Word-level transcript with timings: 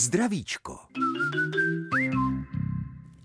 Zdravíčko. 0.00 0.78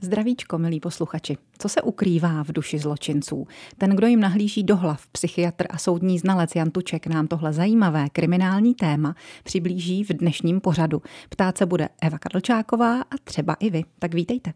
Zdravíčko, 0.02 0.58
milí 0.58 0.80
posluchači. 0.80 1.38
Co 1.58 1.70
se 1.70 1.82
ukrývá 1.82 2.44
v 2.44 2.52
duši 2.52 2.80
zločinců? 2.80 3.48
Ten, 3.78 3.90
kdo 3.90 4.08
jim 4.08 4.20
nahlíží 4.20 4.64
do 4.64 4.76
hlav, 4.76 5.08
psychiatr 5.08 5.66
a 5.70 5.78
soudní 5.78 6.20
znalec 6.20 6.56
Jan 6.56 6.72
Tuček 6.72 7.08
nám 7.08 7.28
tohle 7.28 7.54
zajímavé 7.54 8.10
kriminální 8.10 8.76
téma 8.76 9.16
přiblíží 9.44 10.04
v 10.04 10.10
dnešním 10.10 10.62
pořadu. 10.62 11.02
Ptát 11.30 11.58
se 11.58 11.66
bude 11.66 11.90
Eva 12.02 12.18
Kadlčáková 12.18 13.02
a 13.02 13.18
třeba 13.24 13.54
i 13.54 13.70
vy. 13.70 13.84
Tak 14.00 14.14
vítejte. 14.14 14.54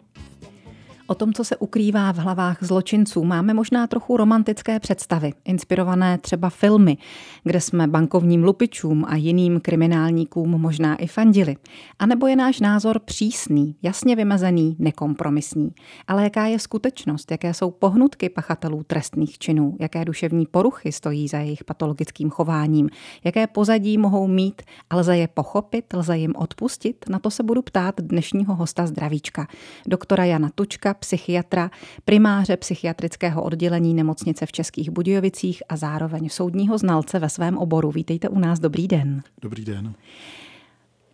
O 1.09 1.15
tom, 1.15 1.33
co 1.33 1.43
se 1.43 1.57
ukrývá 1.57 2.11
v 2.11 2.17
hlavách 2.17 2.63
zločinců, 2.63 3.23
máme 3.23 3.53
možná 3.53 3.87
trochu 3.87 4.17
romantické 4.17 4.79
představy, 4.79 5.33
inspirované 5.45 6.17
třeba 6.17 6.49
filmy, 6.49 6.97
kde 7.43 7.61
jsme 7.61 7.87
bankovním 7.87 8.43
lupičům 8.43 9.05
a 9.07 9.15
jiným 9.15 9.59
kriminálníkům 9.59 10.49
možná 10.49 10.95
i 10.95 11.07
fandili. 11.07 11.55
A 11.99 12.05
nebo 12.05 12.27
je 12.27 12.35
náš 12.35 12.59
názor 12.59 12.99
přísný, 12.99 13.75
jasně 13.81 14.15
vymezený, 14.15 14.75
nekompromisní. 14.79 15.71
Ale 16.07 16.23
jaká 16.23 16.45
je 16.45 16.59
skutečnost, 16.59 17.31
jaké 17.31 17.53
jsou 17.53 17.71
pohnutky 17.71 18.29
pachatelů 18.29 18.83
trestných 18.83 19.37
činů, 19.37 19.75
jaké 19.79 20.05
duševní 20.05 20.45
poruchy 20.45 20.91
stojí 20.91 21.27
za 21.27 21.37
jejich 21.37 21.63
patologickým 21.63 22.29
chováním, 22.29 22.89
jaké 23.23 23.47
pozadí 23.47 23.97
mohou 23.97 24.27
mít? 24.27 24.61
A 24.89 24.95
lze 24.95 25.17
je 25.17 25.27
pochopit, 25.27 25.93
lze 25.93 26.17
jim 26.17 26.33
odpustit, 26.35 27.05
na 27.09 27.19
to 27.19 27.31
se 27.31 27.43
budu 27.43 27.61
ptát 27.61 27.95
dnešního 28.01 28.55
hosta 28.55 28.87
zdravíčka, 28.87 29.47
doktora 29.87 30.25
Jana 30.25 30.49
Tučka, 30.55 30.98
psychiatra, 30.99 31.71
primáře 32.05 32.57
psychiatrického 32.57 33.43
oddělení 33.43 33.93
nemocnice 33.93 34.45
v 34.45 34.51
Českých 34.51 34.89
Budějovicích 34.89 35.63
a 35.69 35.77
zároveň 35.77 36.29
soudního 36.29 36.77
znalce 36.77 37.19
ve 37.19 37.29
svém 37.29 37.57
oboru. 37.57 37.91
Vítejte 37.91 38.29
u 38.29 38.39
nás, 38.39 38.59
dobrý 38.59 38.87
den. 38.87 39.21
Dobrý 39.41 39.65
den. 39.65 39.93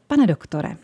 Pane 0.08 0.28
doktore, 0.28 0.78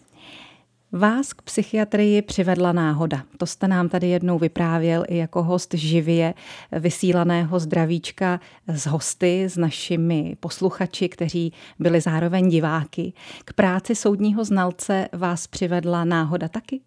Vás 0.94 1.34
k 1.34 1.42
psychiatrii 1.42 2.22
přivedla 2.22 2.72
náhoda. 2.72 3.24
To 3.38 3.46
jste 3.46 3.68
nám 3.68 3.90
tady 3.90 4.08
jednou 4.08 4.40
vyprávěl 4.40 5.06
i 5.08 5.18
jako 5.18 5.44
host 5.44 5.74
živě 5.74 6.34
vysílaného 6.72 7.60
zdravíčka 7.60 8.40
s 8.68 8.86
hosty, 8.86 9.44
s 9.44 9.58
našimi 9.58 10.36
posluchači, 10.40 11.10
kteří 11.10 11.54
byli 11.80 12.02
zároveň 12.02 12.50
diváky. 12.50 13.14
K 13.46 13.54
práci 13.54 13.96
soudního 13.96 14.46
znalce 14.46 15.08
vás 15.14 15.48
přivedla 15.48 16.06
náhoda 16.06 16.48
taky? 16.48 16.82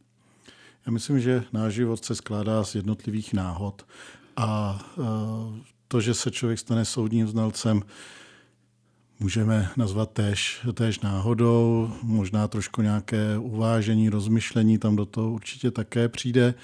Já 0.86 0.92
myslím, 0.92 1.20
že 1.20 1.44
náš 1.52 1.74
život 1.74 2.04
se 2.04 2.14
skládá 2.14 2.64
z 2.64 2.74
jednotlivých 2.74 3.32
náhod 3.32 3.86
a 4.36 4.80
e, 4.98 5.02
to, 5.88 6.00
že 6.00 6.14
se 6.14 6.30
člověk 6.30 6.58
stane 6.58 6.84
soudním 6.84 7.28
znalcem, 7.28 7.82
můžeme 9.20 9.68
nazvat 9.76 10.10
též, 10.10 10.66
též 10.74 11.00
náhodou, 11.00 11.92
možná 12.02 12.48
trošku 12.48 12.82
nějaké 12.82 13.38
uvážení, 13.38 14.08
rozmyšlení 14.08 14.78
tam 14.78 14.96
do 14.96 15.06
toho 15.06 15.30
určitě 15.30 15.70
také 15.70 16.08
přijde, 16.08 16.54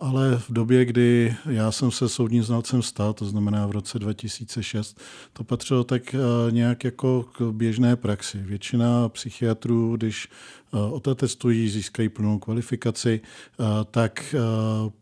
ale 0.00 0.38
v 0.38 0.52
době, 0.52 0.84
kdy 0.84 1.36
já 1.50 1.72
jsem 1.72 1.90
se 1.90 2.08
soudním 2.08 2.42
znalcem 2.42 2.82
stal, 2.82 3.12
to 3.12 3.24
znamená 3.24 3.66
v 3.66 3.70
roce 3.70 3.98
2006, 3.98 5.00
to 5.32 5.44
patřilo 5.44 5.84
tak 5.84 6.14
e, 6.14 6.18
nějak 6.50 6.84
jako 6.84 7.22
k 7.22 7.42
běžné 7.52 7.96
praxi. 7.96 8.38
Většina 8.38 9.08
psychiatrů, 9.08 9.96
když 9.96 10.28
Eh, 10.74 11.10
otestují, 11.10 11.68
získají 11.68 12.08
plnou 12.08 12.38
kvalifikaci, 12.38 13.20
eh, 13.20 13.64
tak 13.90 14.34
eh, 14.34 14.38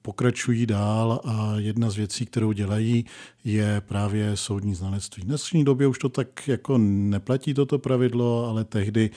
pokračují 0.02 0.66
dál 0.66 1.20
a 1.24 1.54
jedna 1.56 1.90
z 1.90 1.96
věcí, 1.96 2.26
kterou 2.26 2.52
dělají, 2.52 3.04
je 3.44 3.80
právě 3.80 4.36
soudní 4.36 4.74
znalectví. 4.74 5.22
V 5.22 5.26
dnešní 5.26 5.64
době 5.64 5.86
už 5.86 5.98
to 5.98 6.08
tak 6.08 6.48
jako 6.48 6.78
neplatí 6.78 7.54
toto 7.54 7.78
pravidlo, 7.78 8.46
ale 8.48 8.64
tehdy 8.64 9.10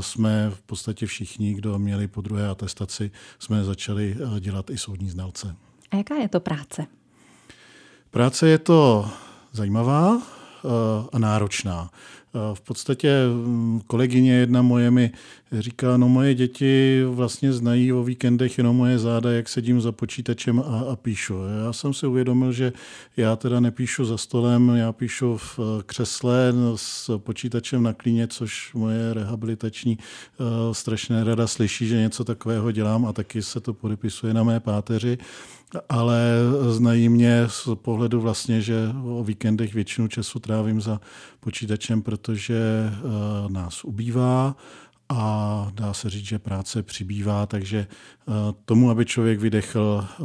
jsme 0.00 0.50
v 0.54 0.62
podstatě 0.62 1.06
všichni, 1.06 1.54
kdo 1.54 1.78
měli 1.78 2.08
po 2.08 2.20
druhé 2.20 2.48
atestaci, 2.48 3.10
jsme 3.38 3.64
začali 3.64 4.16
dělat 4.40 4.70
i 4.70 4.75
soudní 4.78 5.10
znalce. 5.10 5.56
A 5.90 5.96
jaká 5.96 6.14
je 6.14 6.28
to 6.28 6.40
práce? 6.40 6.86
Práce 8.10 8.48
je 8.48 8.58
to 8.58 9.10
zajímavá 9.52 10.22
a 11.12 11.18
náročná. 11.18 11.90
V 12.54 12.60
podstatě 12.60 13.10
mm, 13.28 13.80
kolegyně 13.86 14.32
jedna 14.32 14.62
moje 14.62 14.90
mi 14.90 15.10
říká, 15.52 15.96
no 15.96 16.08
moje 16.08 16.34
děti 16.34 17.02
vlastně 17.08 17.52
znají 17.52 17.92
o 17.92 18.04
víkendech 18.04 18.58
jenom 18.58 18.76
moje 18.76 18.98
záda, 18.98 19.32
jak 19.32 19.48
sedím 19.48 19.80
za 19.80 19.92
počítačem 19.92 20.60
a, 20.60 20.84
a 20.92 20.96
píšu. 20.96 21.34
Já 21.64 21.72
jsem 21.72 21.94
si 21.94 22.06
uvědomil, 22.06 22.52
že 22.52 22.72
já 23.16 23.36
teda 23.36 23.60
nepíšu 23.60 24.04
za 24.04 24.18
stolem, 24.18 24.68
já 24.68 24.92
píšu 24.92 25.36
v 25.36 25.58
eh, 25.58 25.82
křesle 25.86 26.52
s 26.74 27.18
počítačem 27.18 27.82
na 27.82 27.92
klíně, 27.92 28.26
což 28.26 28.74
moje 28.74 29.14
rehabilitační 29.14 29.98
uh, 30.38 30.46
strašné 30.72 31.24
rada 31.24 31.46
slyší, 31.46 31.88
že 31.88 31.96
něco 31.96 32.24
takového 32.24 32.72
dělám 32.72 33.06
a 33.06 33.12
taky 33.12 33.42
se 33.42 33.60
to 33.60 33.74
podepisuje 33.74 34.34
na 34.34 34.42
mé 34.42 34.60
páteři 34.60 35.18
ale 35.88 36.20
znají 36.70 37.08
mě 37.08 37.44
z 37.48 37.68
pohledu 37.74 38.20
vlastně, 38.20 38.60
že 38.60 38.74
o 39.04 39.24
víkendech 39.24 39.74
většinu 39.74 40.08
času 40.08 40.38
trávím 40.38 40.80
za 40.80 41.00
počítačem, 41.40 42.02
protože 42.02 42.58
eh, 42.58 43.52
nás 43.52 43.84
ubývá 43.84 44.56
a 45.08 45.70
dá 45.74 45.92
se 45.92 46.10
říct, 46.10 46.26
že 46.26 46.38
práce 46.38 46.82
přibývá, 46.82 47.46
takže 47.46 47.78
eh, 47.88 48.32
tomu, 48.64 48.90
aby 48.90 49.04
člověk 49.04 49.40
vydechl, 49.40 50.04
eh, 50.10 50.24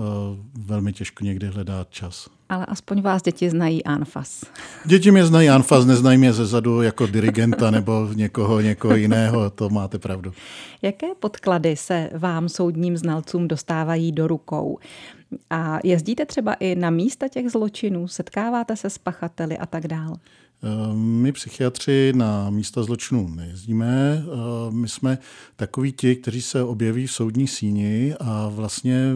velmi 0.66 0.94
těžko 0.94 1.24
někdy 1.24 1.48
hledá 1.48 1.86
čas. 1.90 2.30
Ale 2.50 2.66
aspoň 2.66 3.02
vás 3.02 3.22
děti 3.22 3.50
znají 3.50 3.84
Anfas. 3.84 4.46
Děti 4.86 5.12
mě 5.12 5.26
znají 5.26 5.50
Anfas, 5.50 5.86
neznají 5.86 6.18
mě 6.18 6.34
ze 6.34 6.46
zadu 6.46 6.82
jako 6.82 7.08
dirigenta 7.08 7.72
nebo 7.72 8.10
někoho, 8.14 8.62
někoho 8.62 8.96
jiného, 8.96 9.50
to 9.50 9.70
máte 9.70 10.00
pravdu. 10.00 10.34
Jaké 10.82 11.08
podklady 11.20 11.76
se 11.76 12.10
vám 12.14 12.50
soudním 12.50 12.98
znalcům 12.98 13.48
dostávají 13.48 14.12
do 14.12 14.28
rukou? 14.28 14.80
A 15.50 15.80
jezdíte 15.84 16.26
třeba 16.26 16.54
i 16.54 16.76
na 16.76 16.90
místa 16.90 17.28
těch 17.28 17.50
zločinů, 17.50 18.08
setkáváte 18.08 18.76
se 18.76 18.90
s 18.90 18.98
pachateli 18.98 19.58
a 19.58 19.66
tak 19.66 19.88
dále? 19.88 20.16
My 20.94 21.32
psychiatři 21.32 22.14
na 22.16 22.50
místa 22.50 22.84
zločinů 22.84 23.28
nejezdíme. 23.28 24.24
My 24.70 24.90
jsme 24.90 25.18
takoví 25.56 25.92
ti, 25.92 26.16
kteří 26.16 26.42
se 26.42 26.64
objeví 26.64 27.08
v 27.08 27.12
soudní 27.12 27.48
síni 27.48 28.14
a 28.20 28.50
vlastně 28.50 29.14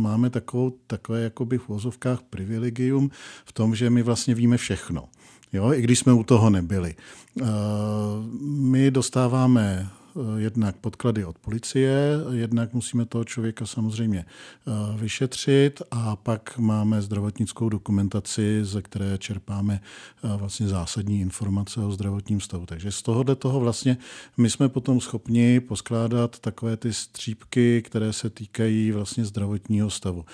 máme 0.00 0.30
takovou, 0.30 0.72
takové 0.86 1.20
jakoby 1.20 1.58
v 1.58 1.68
vozovkách 1.68 2.22
privilegium 2.22 3.10
v 3.44 3.52
tom, 3.52 3.74
že 3.74 3.90
my 3.90 4.02
vlastně 4.02 4.34
víme 4.34 4.56
všechno. 4.56 5.08
Jo, 5.52 5.72
i 5.72 5.82
když 5.82 5.98
jsme 5.98 6.12
u 6.12 6.22
toho 6.22 6.50
nebyli. 6.50 6.94
My 8.44 8.90
dostáváme 8.90 9.90
Eh, 9.90 10.01
jednak 10.36 10.76
podklady 10.76 11.24
od 11.24 11.38
policie, 11.38 12.18
jednak 12.30 12.72
musíme 12.72 13.04
toho 13.04 13.24
člověka 13.24 13.66
samozřejmě 13.66 14.24
eh, 14.24 14.70
vyšetřit 14.96 15.82
a 15.90 16.16
pak 16.16 16.58
máme 16.58 17.02
zdravotnickou 17.02 17.68
dokumentaci, 17.68 18.64
ze 18.64 18.82
které 18.82 19.18
čerpáme 19.18 19.80
eh, 20.24 20.36
vlastně 20.36 20.68
zásadní 20.68 21.20
informace 21.20 21.80
o 21.80 21.92
zdravotním 21.92 22.40
stavu. 22.40 22.66
Takže 22.66 22.92
z 22.92 23.02
tohohle 23.02 23.36
toho 23.36 23.60
vlastně 23.60 23.96
my 24.36 24.50
jsme 24.50 24.68
potom 24.68 25.00
schopni 25.00 25.60
poskládat 25.60 26.38
takové 26.38 26.76
ty 26.76 26.92
střípky, 26.92 27.82
které 27.82 28.12
se 28.12 28.30
týkají 28.30 28.92
vlastně 28.92 29.24
zdravotního 29.24 29.90
stavu. 29.90 30.24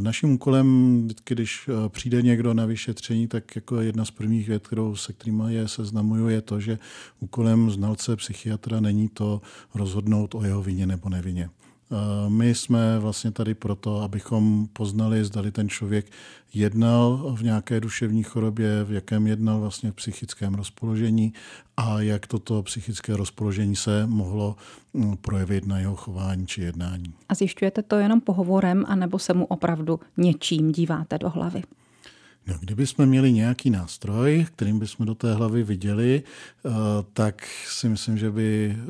Naším 0.00 0.32
úkolem, 0.32 1.08
když 1.24 1.70
přijde 1.88 2.22
někdo 2.22 2.54
na 2.54 2.66
vyšetření, 2.66 3.28
tak 3.28 3.56
jako 3.56 3.80
jedna 3.80 4.04
z 4.04 4.10
prvních 4.10 4.48
věd, 4.48 4.66
kterou 4.66 4.96
se 4.96 5.12
kterými 5.12 5.54
je 5.54 5.68
seznamuju, 5.68 6.28
je 6.28 6.40
to, 6.40 6.60
že 6.60 6.78
úkolem 7.20 7.70
znalce 7.70 8.16
psychiatra 8.16 8.80
není 8.80 9.07
to 9.08 9.40
rozhodnout 9.74 10.34
o 10.34 10.44
jeho 10.44 10.62
vině 10.62 10.86
nebo 10.86 11.08
nevině. 11.08 11.50
Eh, 11.90 12.30
my 12.30 12.54
jsme 12.54 12.98
vlastně 12.98 13.30
tady 13.30 13.54
proto, 13.54 14.00
abychom 14.00 14.68
poznali, 14.72 15.24
zdali 15.24 15.52
ten 15.52 15.68
člověk 15.68 16.06
jednal 16.54 17.34
v 17.36 17.42
nějaké 17.42 17.80
duševní 17.80 18.22
chorobě, 18.22 18.84
v 18.84 18.92
jakém 18.92 19.26
jednal 19.26 19.60
vlastně 19.60 19.90
v 19.90 19.94
psychickém 19.94 20.54
rozpoložení 20.54 21.32
a 21.76 22.00
jak 22.00 22.26
toto 22.26 22.62
psychické 22.62 23.16
rozpoložení 23.16 23.76
se 23.76 24.06
mohlo 24.06 24.56
hm, 24.94 25.16
projevit 25.16 25.66
na 25.66 25.78
jeho 25.78 25.96
chování 25.96 26.46
či 26.46 26.62
jednání. 26.62 27.14
A 27.28 27.34
zjišťujete 27.34 27.82
to 27.82 27.96
jenom 27.96 28.20
pohovorem, 28.20 28.84
anebo 28.88 29.18
se 29.18 29.34
mu 29.34 29.46
opravdu 29.46 30.00
něčím 30.16 30.72
díváte 30.72 31.18
do 31.18 31.30
hlavy? 31.30 31.62
No, 32.48 32.54
kdyby 32.60 32.86
jsme 32.86 33.06
měli 33.06 33.32
nějaký 33.32 33.70
nástroj, 33.70 34.46
kterým 34.54 34.78
bychom 34.78 35.06
do 35.06 35.14
té 35.14 35.34
hlavy 35.34 35.62
viděli, 35.62 36.22
eh, 36.22 36.70
tak 37.12 37.46
si 37.68 37.88
myslím, 37.88 38.18
že 38.18 38.30
by 38.30 38.76
eh, 38.76 38.86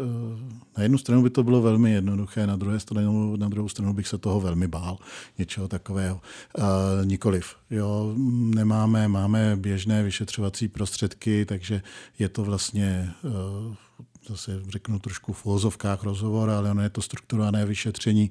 na 0.76 0.82
jednu 0.82 0.98
stranu 0.98 1.22
by 1.22 1.30
to 1.30 1.42
bylo 1.42 1.62
velmi 1.62 1.92
jednoduché, 1.92 2.46
na, 2.46 2.56
druhé 2.56 2.80
stranu, 2.80 3.36
na 3.36 3.48
druhou 3.48 3.68
stranu 3.68 3.92
bych 3.92 4.08
se 4.08 4.18
toho 4.18 4.40
velmi 4.40 4.68
bál, 4.68 4.98
něčeho 5.38 5.68
takového. 5.68 6.20
Eh, 6.58 6.62
nikoliv. 7.04 7.54
Jo, 7.70 8.14
nemáme, 8.54 9.08
máme 9.08 9.56
běžné 9.56 10.02
vyšetřovací 10.02 10.68
prostředky, 10.68 11.44
takže 11.44 11.82
je 12.18 12.28
to 12.28 12.44
vlastně 12.44 13.10
zase 14.28 14.60
řeknu 14.68 14.98
trošku 14.98 15.32
v 15.32 15.42
filozofkách 15.42 16.02
rozhovor, 16.02 16.50
ale 16.50 16.70
ono 16.70 16.82
je 16.82 16.90
to 16.90 17.02
strukturované 17.02 17.66
vyšetření, 17.66 18.30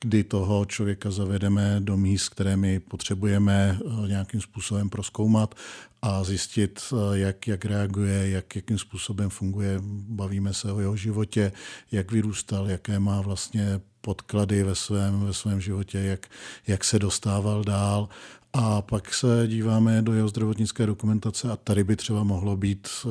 kdy 0.00 0.24
toho 0.24 0.64
člověka 0.64 1.10
zavedeme 1.10 1.76
do 1.80 1.96
míst, 1.96 2.28
které 2.28 2.56
my 2.56 2.80
potřebujeme 2.80 3.78
nějakým 4.06 4.40
způsobem 4.40 4.90
proskoumat 4.90 5.54
a 6.02 6.24
zjistit, 6.24 6.92
jak, 7.12 7.46
jak 7.46 7.64
reaguje, 7.64 8.30
jak, 8.30 8.56
jakým 8.56 8.78
způsobem 8.78 9.30
funguje. 9.30 9.78
Bavíme 10.08 10.54
se 10.54 10.72
o 10.72 10.80
jeho 10.80 10.96
životě, 10.96 11.52
jak 11.92 12.12
vyrůstal, 12.12 12.70
jaké 12.70 12.98
má 12.98 13.20
vlastně 13.20 13.80
podklady 14.00 14.62
ve 14.62 14.74
svém, 14.74 15.20
ve 15.20 15.34
svém 15.34 15.60
životě, 15.60 15.98
jak, 15.98 16.26
jak 16.66 16.84
se 16.84 16.98
dostával 16.98 17.64
dál 17.64 18.08
a 18.52 18.82
pak 18.82 19.14
se 19.14 19.44
díváme 19.46 20.02
do 20.02 20.12
jeho 20.12 20.28
zdravotnické 20.28 20.86
dokumentace 20.86 21.50
a 21.50 21.56
tady 21.56 21.84
by 21.84 21.96
třeba 21.96 22.22
mohlo 22.24 22.56
být 22.56 22.88
eh, 23.04 23.08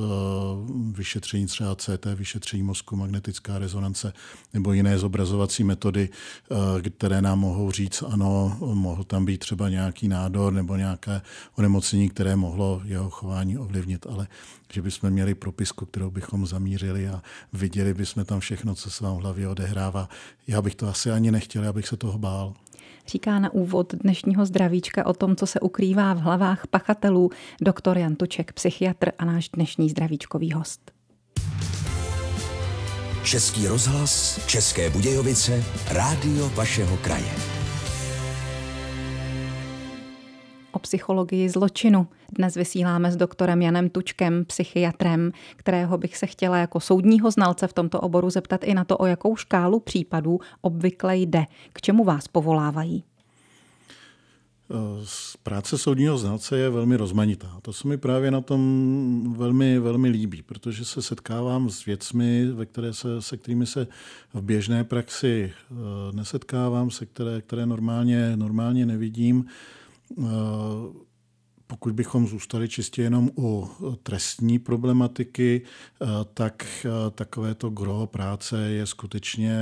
vyšetření 0.91 1.45
třeba 1.45 1.75
CT, 1.75 2.05
vyšetření 2.15 2.63
mozku, 2.63 2.95
magnetická 2.95 3.59
rezonance 3.59 4.13
nebo 4.53 4.73
jiné 4.73 4.99
zobrazovací 4.99 5.63
metody, 5.63 6.09
eh, 6.09 6.89
které 6.89 7.21
nám 7.21 7.39
mohou 7.39 7.71
říct, 7.71 8.03
ano, 8.07 8.57
mohl 8.73 9.03
tam 9.03 9.25
být 9.25 9.37
třeba 9.37 9.69
nějaký 9.69 10.07
nádor 10.07 10.53
nebo 10.53 10.75
nějaké 10.75 11.21
onemocnění, 11.55 12.09
které 12.09 12.35
mohlo 12.35 12.81
jeho 12.85 13.09
chování 13.09 13.57
ovlivnit, 13.57 14.05
ale 14.09 14.27
že 14.73 14.81
bychom 14.81 15.09
měli 15.09 15.35
propisku, 15.35 15.85
kterou 15.85 16.11
bychom 16.11 16.47
zamířili 16.47 17.07
a 17.07 17.21
viděli 17.53 17.93
bychom 17.93 18.25
tam 18.25 18.39
všechno, 18.39 18.75
co 18.75 18.91
se 18.91 19.03
vám 19.03 19.17
v 19.17 19.21
hlavě 19.21 19.47
odehrává. 19.47 20.09
Já 20.47 20.61
bych 20.61 20.75
to 20.75 20.87
asi 20.87 21.11
ani 21.11 21.31
nechtěl, 21.31 21.63
já 21.63 21.73
bych 21.73 21.87
se 21.87 21.97
toho 21.97 22.17
bál 22.17 22.53
říká 23.07 23.39
na 23.39 23.53
úvod 23.53 23.93
dnešního 23.93 24.45
zdravíčka 24.45 25.05
o 25.05 25.13
tom, 25.13 25.35
co 25.35 25.47
se 25.47 25.59
ukrývá 25.59 26.13
v 26.13 26.17
hlavách 26.17 26.67
pachatelů 26.67 27.29
doktor 27.61 27.97
Jan 27.97 28.15
Tuček, 28.15 28.53
psychiatr 28.53 29.11
a 29.19 29.25
náš 29.25 29.49
dnešní 29.49 29.89
zdravíčkový 29.89 30.51
host. 30.51 30.91
Český 33.23 33.67
rozhlas, 33.67 34.39
České 34.47 34.89
Budějovice, 34.89 35.63
rádio 35.91 36.49
vašeho 36.49 36.97
kraje. 36.97 37.56
O 40.77 40.79
psychologii 40.79 41.49
zločinu. 41.49 42.07
Dnes 42.31 42.55
vysíláme 42.55 43.11
s 43.11 43.15
doktorem 43.15 43.61
Janem 43.61 43.89
Tučkem, 43.89 44.45
psychiatrem, 44.45 45.31
kterého 45.55 45.97
bych 45.97 46.17
se 46.17 46.25
chtěla 46.27 46.57
jako 46.57 46.79
soudního 46.79 47.31
znalce 47.31 47.67
v 47.67 47.73
tomto 47.73 47.99
oboru 47.99 48.29
zeptat 48.29 48.63
i 48.63 48.73
na 48.73 48.83
to, 48.83 48.97
o 48.97 49.05
jakou 49.05 49.35
škálu 49.35 49.79
případů 49.79 50.39
obvykle 50.61 51.17
jde. 51.17 51.45
K 51.73 51.81
čemu 51.81 52.03
vás 52.03 52.27
povolávají? 52.27 53.03
Práce 55.43 55.77
soudního 55.77 56.17
znalce 56.17 56.57
je 56.57 56.69
velmi 56.69 56.95
rozmanitá. 56.95 57.59
To 57.61 57.73
se 57.73 57.87
mi 57.87 57.97
právě 57.97 58.31
na 58.31 58.41
tom 58.41 59.33
velmi, 59.37 59.79
velmi 59.79 60.09
líbí, 60.09 60.41
protože 60.41 60.85
se 60.85 61.01
setkávám 61.01 61.69
s 61.69 61.85
věcmi, 61.85 62.51
ve 62.51 62.65
které 62.65 62.93
se, 62.93 63.21
se 63.21 63.37
kterými 63.37 63.65
se 63.65 63.87
v 64.33 64.41
běžné 64.41 64.83
praxi 64.83 65.53
eh, 65.53 65.75
nesetkávám, 66.15 66.91
se 66.91 67.05
které, 67.05 67.41
které 67.41 67.65
normálně, 67.65 68.37
normálně 68.37 68.85
nevidím. 68.85 69.45
Eh, 70.11 70.23
pokud 71.69 71.93
bychom 71.93 72.27
zůstali 72.27 72.69
čistě 72.69 73.01
jenom 73.01 73.29
u 73.37 73.69
trestní 74.03 74.59
problematiky, 74.59 75.61
eh, 76.01 76.05
tak 76.33 76.85
eh, 76.85 77.11
takové 77.11 77.55
to 77.55 77.69
gro 77.69 78.07
práce 78.07 78.69
je 78.69 78.85
skutečně 78.85 79.57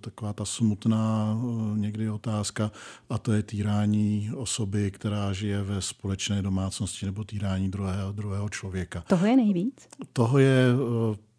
taková 0.00 0.32
ta 0.32 0.44
smutná 0.44 1.36
někdy 1.74 2.10
otázka 2.10 2.72
a 3.10 3.18
to 3.18 3.32
je 3.32 3.42
týrání 3.42 4.30
osoby, 4.36 4.90
která 4.90 5.32
žije 5.32 5.62
ve 5.62 5.82
společné 5.82 6.42
domácnosti 6.42 7.06
nebo 7.06 7.24
týrání 7.24 7.70
druhého, 7.70 8.12
druhého 8.12 8.48
člověka. 8.48 9.04
Toho 9.08 9.26
je 9.26 9.36
nejvíc? 9.36 9.88
Toho 10.12 10.38
je 10.38 10.66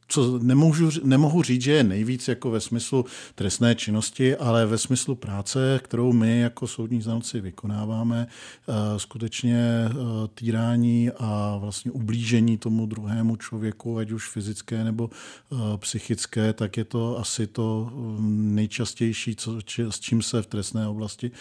co 0.08 0.40
nemůžu, 0.40 0.90
nemohu 1.04 1.44
říct, 1.44 1.62
že 1.62 1.72
je 1.72 1.84
nejvíc 1.84 2.28
jako 2.28 2.52
ve 2.52 2.60
smyslu 2.60 3.06
trestné 3.36 3.76
činnosti, 3.76 4.36
ale 4.36 4.66
ve 4.66 4.78
smyslu 4.78 5.16
práce, 5.16 5.80
kterou 5.84 6.14
my 6.14 6.40
jako 6.40 6.68
soudní 6.68 7.02
znalci 7.02 7.42
vykonáváme, 7.42 8.28
eh, 8.28 8.74
skutečně 9.00 9.58
eh, 9.58 9.94
týrání 10.34 11.12
a 11.18 11.58
vlastně 11.60 11.92
ublížení 11.92 12.58
tomu 12.58 12.86
druhému 12.86 13.36
člověku, 13.36 13.98
ať 13.98 14.12
už 14.12 14.30
fyzické 14.30 14.84
nebo 14.84 15.10
eh, 15.10 15.56
psychické, 15.78 16.54
tak 16.54 16.78
je 16.78 16.84
to 16.84 17.20
asi 17.20 17.48
to 17.48 17.92
mm, 17.94 18.56
nejčastější, 18.56 19.36
co, 19.36 19.60
s 19.90 20.00
čím 20.00 20.22
se 20.22 20.42
v 20.42 20.46
trestné 20.46 20.88
oblasti 20.88 21.32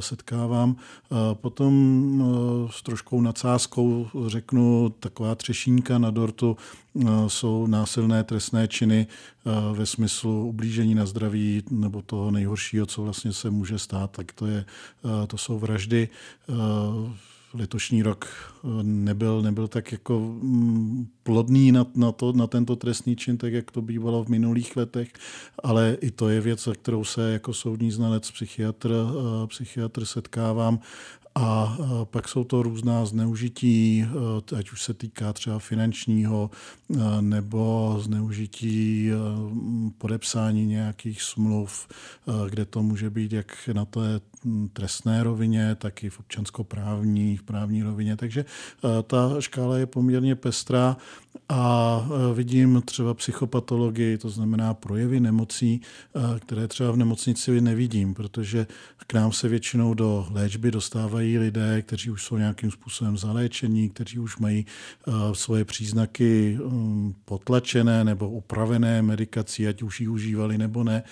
setkávám. 0.00 0.76
Potom 1.34 2.68
s 2.70 2.82
troškou 2.82 3.20
nadsázkou 3.20 4.08
řeknu 4.26 4.94
taková 5.00 5.34
třešínka 5.34 5.98
na 5.98 6.10
dortu 6.10 6.56
jsou 7.26 7.66
násilné 7.66 8.24
trestné 8.24 8.68
činy 8.68 9.06
ve 9.72 9.86
smyslu 9.86 10.48
ublížení 10.48 10.94
na 10.94 11.06
zdraví 11.06 11.62
nebo 11.70 12.02
toho 12.02 12.30
nejhoršího, 12.30 12.86
co 12.86 13.02
vlastně 13.02 13.32
se 13.32 13.50
může 13.50 13.78
stát, 13.78 14.10
tak 14.10 14.32
to, 14.32 14.46
je, 14.46 14.64
to 15.26 15.38
jsou 15.38 15.58
vraždy. 15.58 16.08
Letošní 17.54 18.02
rok 18.02 18.26
nebyl, 18.82 19.42
nebyl 19.42 19.68
tak 19.68 19.92
jako 19.92 20.18
mm, 20.20 21.06
plodný 21.22 21.72
na, 21.72 21.86
na, 21.94 22.12
to, 22.12 22.32
na 22.32 22.46
tento 22.46 22.76
trestný 22.76 23.16
čin, 23.16 23.38
tak 23.38 23.52
jak 23.52 23.70
to 23.70 23.82
bývalo 23.82 24.24
v 24.24 24.28
minulých 24.28 24.76
letech, 24.76 25.08
ale 25.62 25.96
i 26.00 26.10
to 26.10 26.28
je 26.28 26.40
věc, 26.40 26.64
za 26.64 26.74
kterou 26.74 27.04
se 27.04 27.32
jako 27.32 27.54
soudní 27.54 27.90
znalec, 27.90 28.30
psychiatr, 28.30 28.92
psychiatr 29.46 30.04
setkávám 30.04 30.78
a 31.36 31.76
pak 32.04 32.28
jsou 32.28 32.44
to 32.44 32.62
různá 32.62 33.06
zneužití, 33.06 34.06
e, 34.52 34.56
ať 34.56 34.70
už 34.70 34.82
se 34.82 34.94
týká 34.94 35.32
třeba 35.32 35.58
finančního 35.58 36.50
e, 36.50 37.22
nebo 37.22 37.96
zneužití 38.00 39.10
e, 39.10 39.14
podepsání 39.98 40.66
nějakých 40.66 41.22
smluv, 41.22 41.88
kde 42.48 42.64
to 42.64 42.82
může 42.82 43.10
být 43.10 43.32
jak 43.32 43.68
na 43.72 43.84
té 43.84 44.20
trestné 44.72 45.22
rovině, 45.22 45.74
tak 45.74 46.04
i 46.04 46.10
v 46.10 46.20
občanskoprávní, 46.20 47.36
v 47.36 47.42
právní 47.42 47.82
rovině. 47.82 48.16
Takže 48.16 48.44
ta 49.06 49.40
škála 49.40 49.78
je 49.78 49.86
poměrně 49.86 50.34
pestrá 50.34 50.96
a 51.48 52.00
vidím 52.34 52.82
třeba 52.84 53.14
psychopatologii, 53.14 54.18
to 54.18 54.30
znamená 54.30 54.74
projevy 54.74 55.20
nemocí, 55.20 55.80
které 56.40 56.68
třeba 56.68 56.90
v 56.90 56.96
nemocnici 56.96 57.60
nevidím, 57.60 58.14
protože 58.14 58.66
k 59.06 59.14
nám 59.14 59.32
se 59.32 59.48
většinou 59.48 59.94
do 59.94 60.26
léčby 60.30 60.70
dostávají 60.70 61.25
lidé, 61.38 61.82
kteří 61.82 62.10
už 62.10 62.24
jsou 62.24 62.36
nějakým 62.36 62.70
způsobem 62.70 63.16
zaléčení, 63.18 63.90
kteří 63.90 64.18
už 64.18 64.38
mají 64.38 64.66
svoje 65.32 65.64
příznaky 65.64 66.58
um, 66.62 67.14
potlačené 67.24 68.04
nebo 68.04 68.30
upravené 68.30 69.02
medikací, 69.02 69.68
ať 69.68 69.82
už 69.82 70.00
ji 70.00 70.08
užívali 70.08 70.58
nebo 70.58 70.84
ne. 70.84 71.02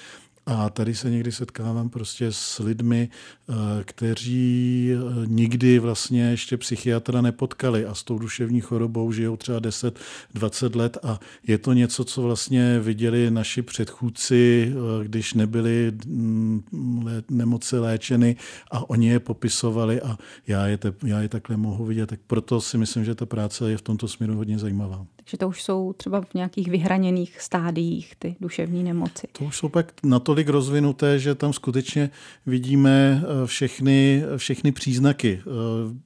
A 0.47 0.71
tady 0.71 0.95
se 0.95 1.11
někdy 1.11 1.33
setkávám 1.33 1.89
prostě 1.89 2.27
s 2.33 2.59
lidmi, 2.59 3.09
eh, 3.09 3.55
kteří 3.85 4.91
eh, 4.93 5.27
nikdy 5.27 5.79
vlastně 5.79 6.23
ještě 6.31 6.57
psychiatra 6.57 7.21
nepotkali 7.21 7.87
a 7.87 7.95
s 7.95 8.03
tou 8.03 8.19
duševní 8.19 8.61
chorobou 8.61 9.13
žijou 9.13 9.37
třeba 9.37 9.61
10-20 9.61 10.77
let 10.77 10.99
a 11.03 11.21
je 11.47 11.59
to 11.59 11.73
něco, 11.73 12.05
co 12.05 12.23
vlastně 12.23 12.81
viděli 12.81 13.31
naši 13.31 13.63
předchůdci, 13.63 14.73
eh, 14.73 15.05
když 15.05 15.35
nebyli 15.35 15.93
mm, 16.07 17.23
nemoci 17.31 17.79
léčeny 17.79 18.37
a 18.71 18.91
oni 18.91 19.09
je 19.09 19.21
popisovali 19.21 20.01
a 20.03 20.19
já 20.47 20.67
je, 20.67 20.79
te, 20.79 20.95
já 21.05 21.21
je 21.21 21.29
takhle 21.29 21.57
mohu 21.57 21.85
vidět. 21.85 22.07
Tak 22.07 22.21
proto 22.27 22.61
si 22.61 22.79
myslím, 22.79 23.05
že 23.05 23.15
ta 23.15 23.27
práce 23.27 23.71
je 23.71 23.77
v 23.77 23.83
tomto 23.83 24.09
směru 24.09 24.35
hodně 24.37 24.59
zajímavá. 24.59 25.07
Takže 25.25 25.37
to 25.37 25.49
už 25.49 25.63
jsou 25.63 25.93
třeba 25.93 26.21
v 26.21 26.35
nějakých 26.35 26.69
vyhraněných 26.69 27.41
stádiích 27.41 28.15
ty 28.19 28.37
duševní 28.41 28.85
nemoci. 28.85 29.27
To 29.33 29.45
už 29.45 29.57
jsou 29.57 29.69
pak 29.69 29.93
natolik 30.03 30.49
rozvinuté, 30.49 31.19
že 31.19 31.35
tam 31.35 31.53
skutečně 31.53 32.11
vidíme 32.47 33.23
eh, 33.23 33.47
všechny, 33.47 34.23
všechny 34.37 34.73
příznaky. 34.73 35.43
Eh, 35.43 35.51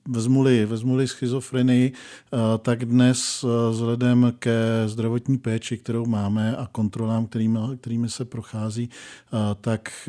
vezmu-li, 0.08 0.66
vezmu-li 0.66 1.08
schizofrenii, 1.08 1.92
eh, 1.92 2.36
tak 2.58 2.84
dnes 2.84 3.44
vzhledem 3.70 4.32
ke 4.38 4.82
zdravotní 4.86 5.38
péči, 5.38 5.78
kterou 5.78 6.06
máme 6.06 6.56
a 6.56 6.68
kontrolám, 6.72 7.26
kterými, 7.26 7.58
kterými 7.80 8.08
se 8.08 8.24
prochází, 8.24 8.90
tak 9.60 10.08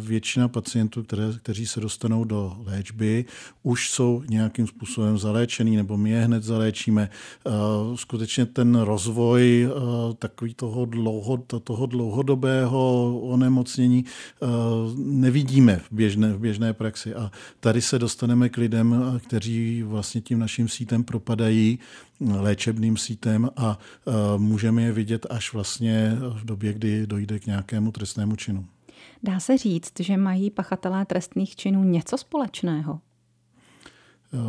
většina 0.00 0.48
pacientů, 0.48 1.02
které, 1.02 1.22
kteří 1.42 1.66
se 1.66 1.80
dostanou 1.80 2.24
do 2.24 2.56
léčby, 2.64 3.24
už 3.62 3.90
jsou 3.90 4.22
nějakým 4.28 4.66
způsobem 4.66 5.18
zaléčený, 5.18 5.76
nebo 5.76 5.96
my 5.96 6.10
je 6.10 6.20
hned 6.20 6.42
zaléčíme. 6.42 7.08
Skutečně 7.94 8.45
ten 8.46 8.74
rozvoj 8.74 9.64
eh, 9.64 10.14
takový 10.14 10.54
toho, 10.54 10.84
dlouho, 10.84 11.36
toho 11.36 11.86
dlouhodobého 11.86 13.12
onemocnění 13.20 14.04
eh, 14.04 14.46
nevidíme 14.96 15.76
v 15.76 15.92
běžné, 15.92 16.32
v 16.32 16.38
běžné 16.38 16.72
praxi. 16.72 17.14
A 17.14 17.30
tady 17.60 17.82
se 17.82 17.98
dostaneme 17.98 18.48
k 18.48 18.56
lidem, 18.56 18.94
eh, 18.94 19.20
kteří 19.20 19.82
vlastně 19.82 20.20
tím 20.20 20.38
naším 20.38 20.68
sítem 20.68 21.04
propadají, 21.04 21.78
léčebným 22.20 22.96
sítem 22.96 23.50
a 23.56 23.78
můžeme 24.36 24.82
je 24.82 24.92
vidět 24.92 25.26
až 25.30 25.52
vlastně 25.52 26.16
v 26.20 26.44
době, 26.44 26.72
kdy 26.72 27.06
dojde 27.06 27.38
k 27.38 27.46
nějakému 27.46 27.92
trestnému 27.92 28.36
činu. 28.36 28.66
Dá 29.22 29.40
se 29.40 29.58
říct, 29.58 29.92
že 30.00 30.16
mají 30.16 30.50
pachatelé 30.50 31.06
trestných 31.06 31.56
činů 31.56 31.84
něco 31.84 32.18
společného? 32.18 33.00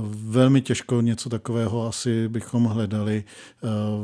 Velmi 0.09 0.61
těžko 0.61 1.01
něco 1.01 1.29
takového 1.29 1.87
asi 1.87 2.27
bychom 2.29 2.65
hledali. 2.65 3.23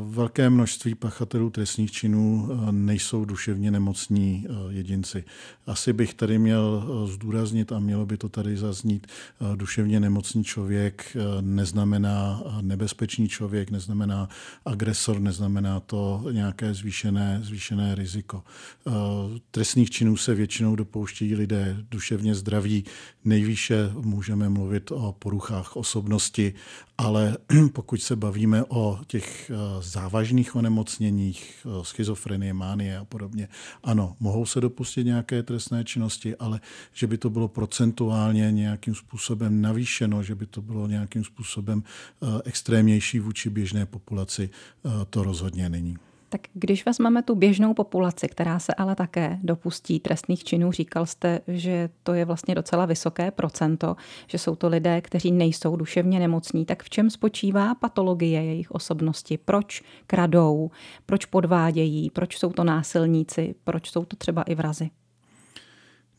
Velké 0.04 0.50
množství 0.50 0.94
pachatelů 0.94 1.50
trestních 1.50 1.92
činů 1.92 2.50
nejsou 2.70 3.24
duševně 3.24 3.70
nemocní 3.70 4.46
jedinci. 4.68 5.24
Asi 5.66 5.92
bych 5.92 6.14
tady 6.14 6.38
měl 6.38 6.84
zdůraznit 7.06 7.72
a 7.72 7.78
mělo 7.78 8.06
by 8.06 8.16
to 8.16 8.28
tady 8.28 8.56
zaznít, 8.56 9.06
duševně 9.56 10.00
nemocný 10.00 10.44
člověk 10.44 11.16
neznamená 11.40 12.42
nebezpečný 12.60 13.28
člověk, 13.28 13.70
neznamená 13.70 14.28
agresor, 14.64 15.20
neznamená 15.20 15.80
to 15.80 16.24
nějaké 16.32 16.74
zvýšené, 16.74 17.40
zvýšené 17.42 17.94
riziko. 17.94 18.42
Trestných 19.50 19.90
činů 19.90 20.16
se 20.16 20.34
většinou 20.34 20.76
dopouštějí 20.76 21.34
lidé 21.34 21.76
duševně 21.90 22.34
zdraví. 22.34 22.84
Nejvýše 23.24 23.90
můžeme 24.00 24.48
mluvit 24.48 24.90
o 24.92 25.16
poruchách 25.18 25.73
osobnosti, 25.76 26.54
ale 26.98 27.36
pokud 27.72 28.02
se 28.02 28.16
bavíme 28.16 28.64
o 28.68 28.98
těch 29.06 29.50
eh, 29.50 29.54
závažných 29.80 30.56
onemocněních, 30.56 31.66
eh, 31.66 31.84
schizofrenie, 31.84 32.54
mánie 32.54 32.98
a 32.98 33.04
podobně, 33.04 33.48
ano, 33.82 34.16
mohou 34.20 34.46
se 34.46 34.60
dopustit 34.60 35.06
nějaké 35.06 35.42
trestné 35.42 35.84
činnosti, 35.84 36.36
ale 36.36 36.60
že 36.92 37.06
by 37.06 37.18
to 37.18 37.30
bylo 37.30 37.48
procentuálně 37.48 38.52
nějakým 38.52 38.94
způsobem 38.94 39.60
navýšeno, 39.60 40.22
že 40.22 40.34
by 40.34 40.46
to 40.46 40.62
bylo 40.62 40.86
nějakým 40.86 41.24
způsobem 41.24 41.82
eh, 41.82 42.26
extrémnější 42.44 43.20
vůči 43.20 43.50
běžné 43.50 43.86
populaci, 43.86 44.50
to 45.10 45.22
rozhodně 45.22 45.68
není. 45.68 45.96
Tak 46.34 46.40
když 46.54 46.86
vezmeme 46.86 47.22
tu 47.22 47.34
běžnou 47.34 47.74
populaci, 47.74 48.28
která 48.28 48.58
se 48.58 48.74
ale 48.74 48.94
také 48.94 49.38
dopustí 49.42 50.00
trestných 50.00 50.44
činů, 50.44 50.72
říkal 50.72 51.06
jste, 51.06 51.40
že 51.48 51.88
to 52.02 52.14
je 52.14 52.24
vlastně 52.24 52.54
docela 52.54 52.86
vysoké 52.86 53.30
procento, 53.30 53.96
že 54.26 54.38
jsou 54.38 54.56
to 54.56 54.68
lidé, 54.68 55.00
kteří 55.00 55.32
nejsou 55.32 55.76
duševně 55.76 56.18
nemocní, 56.18 56.64
tak 56.64 56.82
v 56.82 56.90
čem 56.90 57.10
spočívá 57.10 57.74
patologie 57.74 58.44
jejich 58.44 58.70
osobnosti? 58.70 59.38
Proč 59.38 59.82
kradou? 60.06 60.70
Proč 61.06 61.24
podvádějí? 61.24 62.10
Proč 62.10 62.38
jsou 62.38 62.52
to 62.52 62.64
násilníci? 62.64 63.54
Proč 63.64 63.90
jsou 63.90 64.04
to 64.04 64.16
třeba 64.16 64.42
i 64.42 64.54
vrazy? 64.54 64.90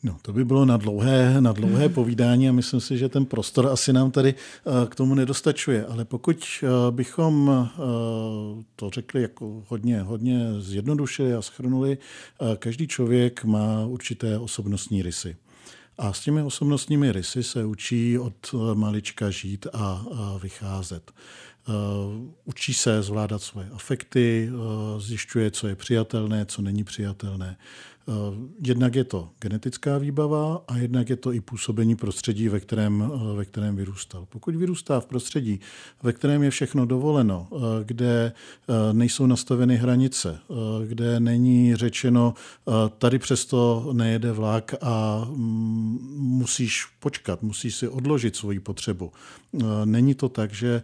No, 0.06 0.18
to 0.22 0.34
by 0.34 0.46
bylo 0.46 0.66
na 0.66 0.78
dlouhé, 0.78 1.42
na 1.42 1.52
dlouhé 1.52 1.90
povídání 1.90 2.50
a 2.50 2.52
myslím 2.52 2.82
si, 2.82 2.98
že 2.98 3.10
ten 3.10 3.26
prostor 3.26 3.68
asi 3.68 3.94
nám 3.94 4.12
tady 4.12 4.36
eh, 4.36 4.88
k 4.90 4.96
tomu 4.96 5.16
nedostačuje. 5.16 5.86
Ale 5.86 6.06
pokud 6.06 6.46
eh, 6.64 6.68
bychom 6.92 7.52
eh, 7.52 7.80
to 8.76 8.90
řekli 8.90 9.22
jako 9.22 9.64
hodně, 9.68 10.02
hodně 10.02 10.62
zjednodušili 10.62 11.34
a 11.34 11.42
schrnuli, 11.42 11.98
každý 12.60 12.88
člověk 12.88 13.44
má 13.44 13.86
určité 13.86 14.40
osobnostní 14.40 15.02
rysy. 15.02 15.36
A 15.98 16.14
s 16.14 16.20
těmi 16.20 16.42
osobnostními 16.42 17.12
rysy 17.12 17.44
se 17.44 17.66
učí 17.66 18.20
od 18.20 18.56
malička 18.74 19.30
žít 19.30 19.68
a 19.74 20.06
vycházet. 20.42 21.12
Učí 22.46 22.74
se 22.74 23.04
zvládat 23.04 23.42
svoje 23.42 23.70
afekty, 23.70 24.50
zjišťuje, 24.98 25.52
co 25.52 25.68
je 25.68 25.76
přijatelné, 25.76 26.46
co 26.46 26.62
není 26.62 26.84
přijatelné. 26.84 27.58
Eh, 28.08 28.12
jednak 28.66 28.96
je 28.96 29.04
to 29.04 29.30
genetická 29.40 29.98
výbava 29.98 30.64
a 30.68 30.78
jednak 30.78 31.10
je 31.10 31.16
to 31.16 31.34
i 31.34 31.42
působení 31.42 31.96
prostředí, 31.96 32.50
ve 32.50 32.60
kterém, 32.60 33.12
eh, 33.16 33.36
ve 33.36 33.46
kterém 33.46 33.76
vyrůstal. 33.76 34.26
Pokud 34.30 34.56
vyrůstá 34.56 35.00
v 35.00 35.06
prostředí, 35.06 35.60
ve 36.04 36.14
kterém 36.14 36.44
je 36.44 36.50
všechno 36.50 36.86
dovoleno, 36.86 37.48
eh, 37.52 37.58
kde 37.84 38.34
nejsou 38.92 39.26
nastaveny 39.26 39.78
hranice, 39.78 40.40
kde 40.88 41.20
není 41.20 41.76
řečeno, 41.76 42.34
tady 42.98 43.20
přesto 43.20 43.90
nejede 43.94 44.32
vlak 44.32 44.76
a 44.82 45.26
mm, 45.30 46.00
musíš 46.14 46.86
počkat, 47.00 47.44
musíš 47.44 47.76
si 47.76 47.88
odložit 47.88 48.36
svoji 48.36 48.60
potřebu. 48.60 49.12
Není 49.86 50.16
to 50.16 50.30
tak, 50.30 50.54
že 50.54 50.82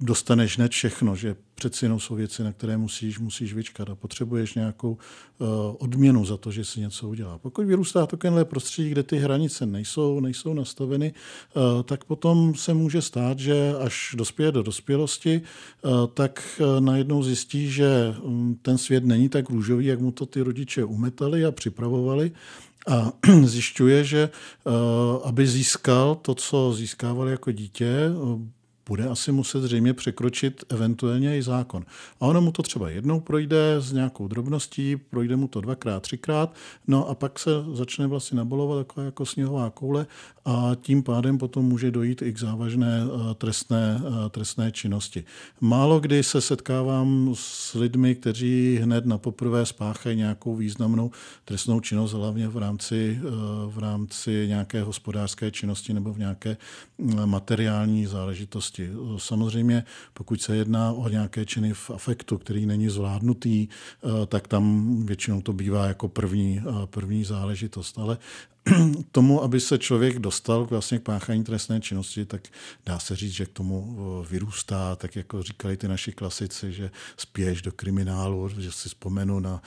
dostaneš 0.00 0.56
hned 0.56 0.72
všechno, 0.72 1.16
že 1.16 1.36
přeci 1.56 1.84
jenom 1.84 2.00
jsou 2.00 2.14
věci, 2.14 2.42
na 2.44 2.52
které 2.52 2.76
musíš, 2.76 3.18
musíš 3.18 3.54
vyčkat 3.54 3.90
a 3.90 3.94
potřebuješ 3.94 4.54
nějakou 4.54 4.90
uh, 4.90 5.46
odměnu 5.78 6.24
za 6.24 6.36
to, 6.36 6.52
že 6.52 6.64
si 6.64 6.80
něco 6.80 7.08
udělá. 7.08 7.38
Pokud 7.38 7.66
vyrůstá 7.66 8.06
takovéhle 8.06 8.44
prostředí, 8.44 8.90
kde 8.90 9.02
ty 9.02 9.18
hranice 9.18 9.66
nejsou, 9.66 10.20
nejsou 10.20 10.54
nastaveny, 10.54 11.14
uh, 11.54 11.82
tak 11.82 12.04
potom 12.04 12.54
se 12.54 12.74
může 12.74 13.02
stát, 13.02 13.38
že 13.38 13.74
až 13.80 14.14
dospěje 14.18 14.52
do 14.52 14.62
dospělosti, 14.62 15.42
uh, 15.82 15.90
tak 16.14 16.60
uh, 16.60 16.80
najednou 16.80 17.22
zjistí, 17.22 17.70
že 17.70 18.14
um, 18.22 18.58
ten 18.62 18.78
svět 18.78 19.04
není 19.04 19.28
tak 19.28 19.50
růžový, 19.50 19.86
jak 19.86 20.00
mu 20.00 20.12
to 20.12 20.26
ty 20.26 20.40
rodiče 20.40 20.84
umetali 20.84 21.44
a 21.44 21.52
připravovali 21.52 22.32
a 22.88 23.12
zjišťuje, 23.44 24.04
že 24.04 24.30
aby 25.24 25.46
získal 25.46 26.14
to, 26.14 26.34
co 26.34 26.72
získával 26.72 27.28
jako 27.28 27.52
dítě, 27.52 28.10
bude 28.88 29.08
asi 29.08 29.32
muset 29.32 29.60
zřejmě 29.60 29.94
překročit 29.94 30.64
eventuálně 30.68 31.38
i 31.38 31.42
zákon. 31.42 31.84
A 32.20 32.26
ono 32.26 32.40
mu 32.40 32.52
to 32.52 32.62
třeba 32.62 32.90
jednou 32.90 33.20
projde 33.20 33.74
s 33.78 33.92
nějakou 33.92 34.28
drobností, 34.28 34.96
projde 34.96 35.36
mu 35.36 35.48
to 35.48 35.60
dvakrát, 35.60 36.02
třikrát, 36.02 36.54
no 36.86 37.08
a 37.08 37.14
pak 37.14 37.38
se 37.38 37.50
začne 37.72 38.06
vlastně 38.06 38.36
nabolovat 38.36 38.86
taková 38.86 39.04
jako 39.04 39.26
sněhová 39.26 39.70
koule 39.70 40.06
a 40.44 40.76
tím 40.82 41.02
pádem 41.02 41.38
potom 41.38 41.64
může 41.64 41.90
dojít 41.90 42.22
i 42.22 42.32
k 42.32 42.38
závažné 42.38 43.02
eh, 43.04 43.34
trestné, 43.34 44.00
eh, 44.04 44.30
trestné 44.30 44.72
činnosti. 44.72 45.24
Málo 45.60 46.00
kdy 46.00 46.22
se 46.22 46.40
setkávám 46.40 47.30
s 47.34 47.74
lidmi, 47.74 48.14
kteří 48.14 48.78
hned 48.82 49.06
na 49.06 49.18
poprvé 49.18 49.66
spáchají 49.66 50.16
nějakou 50.16 50.56
významnou 50.56 51.10
trestnou 51.44 51.80
činnost, 51.80 52.12
hlavně 52.12 52.48
v 52.48 52.56
rámci, 52.56 53.18
eh, 53.20 53.24
v 53.66 53.78
rámci 53.78 54.44
nějaké 54.48 54.82
hospodářské 54.82 55.50
činnosti 55.50 55.94
nebo 55.94 56.12
v 56.12 56.18
nějaké 56.18 56.56
materiální 57.24 58.06
záležitosti 58.06 58.75
činnosti. 58.76 58.90
Samozřejmě, 59.16 59.84
pokud 60.12 60.42
se 60.42 60.56
jedná 60.56 60.92
o 60.92 61.08
nějaké 61.08 61.46
činy 61.46 61.74
v 61.74 61.90
afektu, 61.90 62.38
který 62.38 62.66
není 62.66 62.88
zvládnutý, 62.88 63.68
eh, 63.68 64.26
tak 64.26 64.48
tam 64.48 64.96
většinou 65.06 65.40
to 65.40 65.52
bývá 65.52 65.86
jako 65.86 66.08
první, 66.08 66.60
eh, 66.60 66.86
první 66.86 67.24
záležitost. 67.24 67.98
Ale 67.98 68.18
tomu, 69.12 69.42
aby 69.42 69.60
se 69.60 69.78
člověk 69.78 70.18
dostal 70.18 70.64
vlastně 70.64 70.98
k 70.98 71.02
páchání 71.02 71.44
trestné 71.44 71.80
činnosti, 71.80 72.24
tak 72.24 72.42
dá 72.86 72.98
se 72.98 73.16
říct, 73.16 73.32
že 73.32 73.46
k 73.46 73.52
tomu 73.52 73.96
vyrůstá, 74.30 74.96
tak 74.96 75.16
jako 75.16 75.42
říkali 75.42 75.76
ty 75.76 75.88
naši 75.88 76.12
klasici, 76.12 76.72
že 76.72 76.90
spěš 77.16 77.62
do 77.62 77.72
kriminálu, 77.72 78.48
že 78.58 78.72
si 78.72 78.88
vzpomenu 78.88 79.40
na 79.40 79.62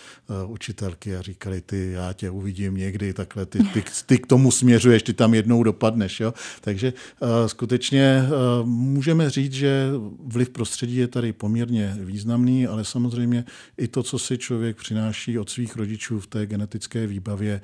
uh, 0.45 0.51
učitelky 0.51 1.15
a 1.15 1.21
říkali, 1.21 1.61
ty, 1.61 1.91
já 1.91 2.13
tě 2.13 2.29
uvidím 2.29 2.75
někdy, 2.75 3.13
takhle, 3.13 3.45
ty, 3.45 3.59
ty, 3.63 3.83
ty 4.05 4.17
k 4.17 4.27
tomu 4.27 4.51
směřuješ, 4.51 5.03
ty 5.03 5.13
tam 5.13 5.33
jednou 5.33 5.63
dopadneš. 5.63 6.19
Jo? 6.19 6.33
Takže 6.61 6.93
uh, 7.19 7.27
skutečně 7.47 8.23
uh, 8.23 8.67
můžeme 8.67 9.29
říct, 9.29 9.53
že 9.53 9.89
vliv 10.25 10.49
prostředí 10.49 10.95
je 10.95 11.07
tady 11.07 11.33
poměrně 11.33 11.97
významný, 11.99 12.67
ale 12.67 12.85
samozřejmě 12.85 13.45
i 13.77 13.87
to, 13.87 14.03
co 14.03 14.19
si 14.19 14.37
člověk 14.37 14.77
přináší 14.77 15.39
od 15.39 15.49
svých 15.49 15.75
rodičů 15.75 16.19
v 16.19 16.27
té 16.27 16.45
genetické 16.45 17.07
výbavě, 17.07 17.61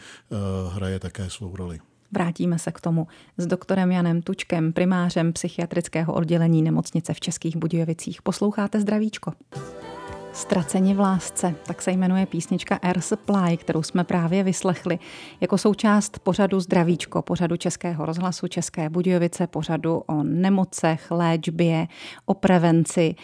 hraje 0.72 1.00
také 1.00 1.25
svou 1.29 1.55
roli. 1.55 1.79
Vrátíme 2.12 2.60
se 2.60 2.72
k 2.72 2.82
tomu 2.82 3.08
s 3.38 3.48
doktorem 3.48 3.91
Janem 3.91 4.22
Tučkem, 4.22 4.74
primářem 4.74 5.34
psychiatrického 5.34 6.13
oddělení 6.13 6.62
nemocnice 6.62 7.13
v 7.13 7.20
Českých 7.20 7.58
Budějovicích. 7.58 8.22
Posloucháte 8.22 8.79
Zdravíčko. 8.79 9.34
Ztraceni 10.34 10.94
v 10.94 11.00
lásce, 11.00 11.55
tak 11.67 11.82
se 11.82 11.91
jmenuje 11.91 12.25
písnička 12.25 12.75
Air 12.75 13.01
Supply, 13.01 13.58
kterou 13.58 13.84
jsme 13.84 14.03
právě 14.03 14.44
vyslechli 14.44 15.00
jako 15.41 15.58
součást 15.58 16.20
pořadu 16.20 16.60
Zdravíčko, 16.60 17.22
pořadu 17.22 17.58
Českého 17.58 18.05
rozhlasu 18.05 18.48
České 18.48 18.89
Budějovice, 18.89 19.48
pořadu 19.48 20.03
o 20.08 20.24
nemocech, 20.24 21.12
léčbě, 21.12 21.88
o 22.25 22.34
prevenci 22.34 23.15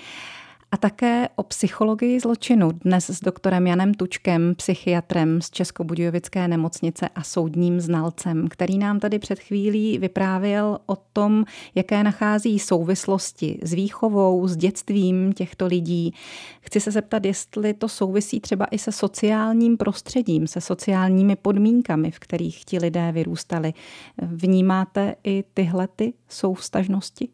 a 0.74 0.78
také 0.78 1.30
o 1.36 1.44
psychologii 1.44 2.20
zločinu. 2.20 2.72
Dnes 2.72 3.10
s 3.10 3.20
doktorem 3.20 3.68
Janem 3.68 3.94
Tučkem, 3.94 4.56
psychiatrem 4.56 5.42
z 5.42 5.50
Českobudějovické 5.50 6.48
nemocnice 6.48 7.10
a 7.16 7.24
soudním 7.24 7.80
znalcem, 7.80 8.48
který 8.48 8.78
nám 8.78 9.00
tady 9.00 9.20
před 9.20 9.40
chvílí 9.40 9.98
vyprávěl 9.98 10.80
o 10.86 10.96
tom, 10.96 11.46
jaké 11.76 12.04
nachází 12.04 12.60
souvislosti 12.60 13.60
s 13.64 13.74
výchovou, 13.74 14.48
s 14.48 14.58
dětstvím 14.58 15.34
těchto 15.34 15.66
lidí. 15.66 16.14
Chci 16.62 16.80
se 16.80 16.92
zeptat, 16.92 17.26
jestli 17.26 17.74
to 17.74 17.88
souvisí 17.88 18.40
třeba 18.40 18.66
i 18.66 18.78
se 18.78 18.92
sociálním 18.92 19.78
prostředím, 19.78 20.48
se 20.48 20.62
sociálními 20.62 21.36
podmínkami, 21.36 22.12
v 22.12 22.20
kterých 22.20 22.66
ti 22.66 22.78
lidé 22.78 23.12
vyrůstali. 23.12 23.74
Vnímáte 24.22 25.16
i 25.24 25.44
tyhle 25.54 25.88
ty 25.88 26.14
souvstažnosti? 26.30 27.30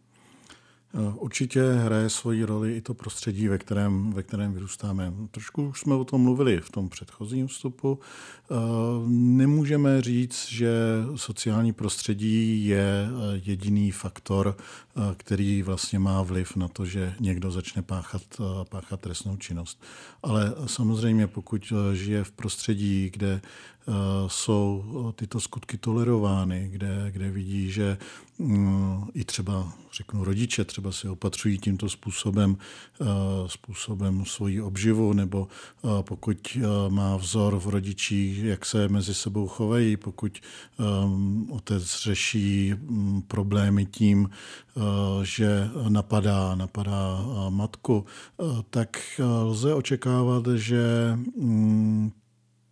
Eh, 0.94 1.14
určitě 1.16 1.64
hraje 1.64 2.10
svoji 2.10 2.44
roli 2.44 2.78
i 2.78 2.82
to 2.82 2.94
prostředí, 2.94 3.48
ve 3.48 3.58
kterém, 3.58 4.14
ve 4.14 4.24
kterém 4.24 4.54
vyrůstáme. 4.54 5.14
Trošku 5.32 5.68
už 5.68 5.80
jsme 5.80 5.96
o 5.96 6.06
tom 6.06 6.22
mluvili 6.22 6.62
v 6.62 6.70
tom 6.70 6.90
předchozím 6.90 7.48
vstupu. 7.48 8.00
Eh, 8.00 8.56
nemůžeme 9.08 10.02
říct, 10.02 10.48
že 10.50 10.72
sociální 11.16 11.74
prostředí 11.74 12.68
je 12.68 13.08
eh, 13.08 13.42
jediný 13.44 13.92
faktor, 13.92 14.58
který 15.18 15.64
vlastně 15.64 16.00
má 16.00 16.22
vliv 16.22 16.56
na 16.56 16.68
to, 16.68 16.86
že 16.86 17.16
někdo 17.20 17.52
začne 17.52 17.82
páchat, 17.82 18.22
páchat 18.70 19.02
trestnou 19.02 19.38
činnost. 19.38 19.84
Ale 20.24 20.54
samozřejmě, 20.66 21.28
pokud 21.28 21.74
žije 21.94 22.24
v 22.24 22.32
prostředí, 22.32 23.10
kde 23.14 23.42
jsou 24.28 24.84
tyto 25.16 25.40
skutky 25.40 25.78
tolerovány, 25.78 26.70
kde, 26.72 27.08
kde 27.12 27.32
vidí, 27.32 27.72
že 27.72 27.98
mm, 28.40 29.04
i 29.14 29.24
třeba, 29.24 29.74
řeknu, 29.94 30.24
rodiče 30.24 30.66
třeba 30.66 30.92
si 30.92 31.10
opatřují 31.10 31.58
tímto 31.58 31.90
způsobem, 31.90 32.58
způsobem 33.48 34.26
svoji 34.26 34.62
obživu, 34.62 35.14
nebo 35.14 35.48
pokud 36.02 36.58
má 36.90 37.18
vzor 37.18 37.60
v 37.60 37.68
rodičích, 37.68 38.44
jak 38.44 38.66
se 38.66 38.90
mezi 38.90 39.14
sebou 39.14 39.48
chovají, 39.48 39.98
pokud 39.98 40.40
otec 41.50 42.00
řeší 42.04 42.74
problémy 43.28 43.86
tím, 43.86 44.30
že 45.24 45.70
napadá, 45.90 46.56
napadá 46.56 47.26
matku, 47.50 48.06
tak 48.70 48.98
lze 49.44 49.74
očekávat, 49.74 50.44
že 50.56 51.14
mm, 51.38 52.12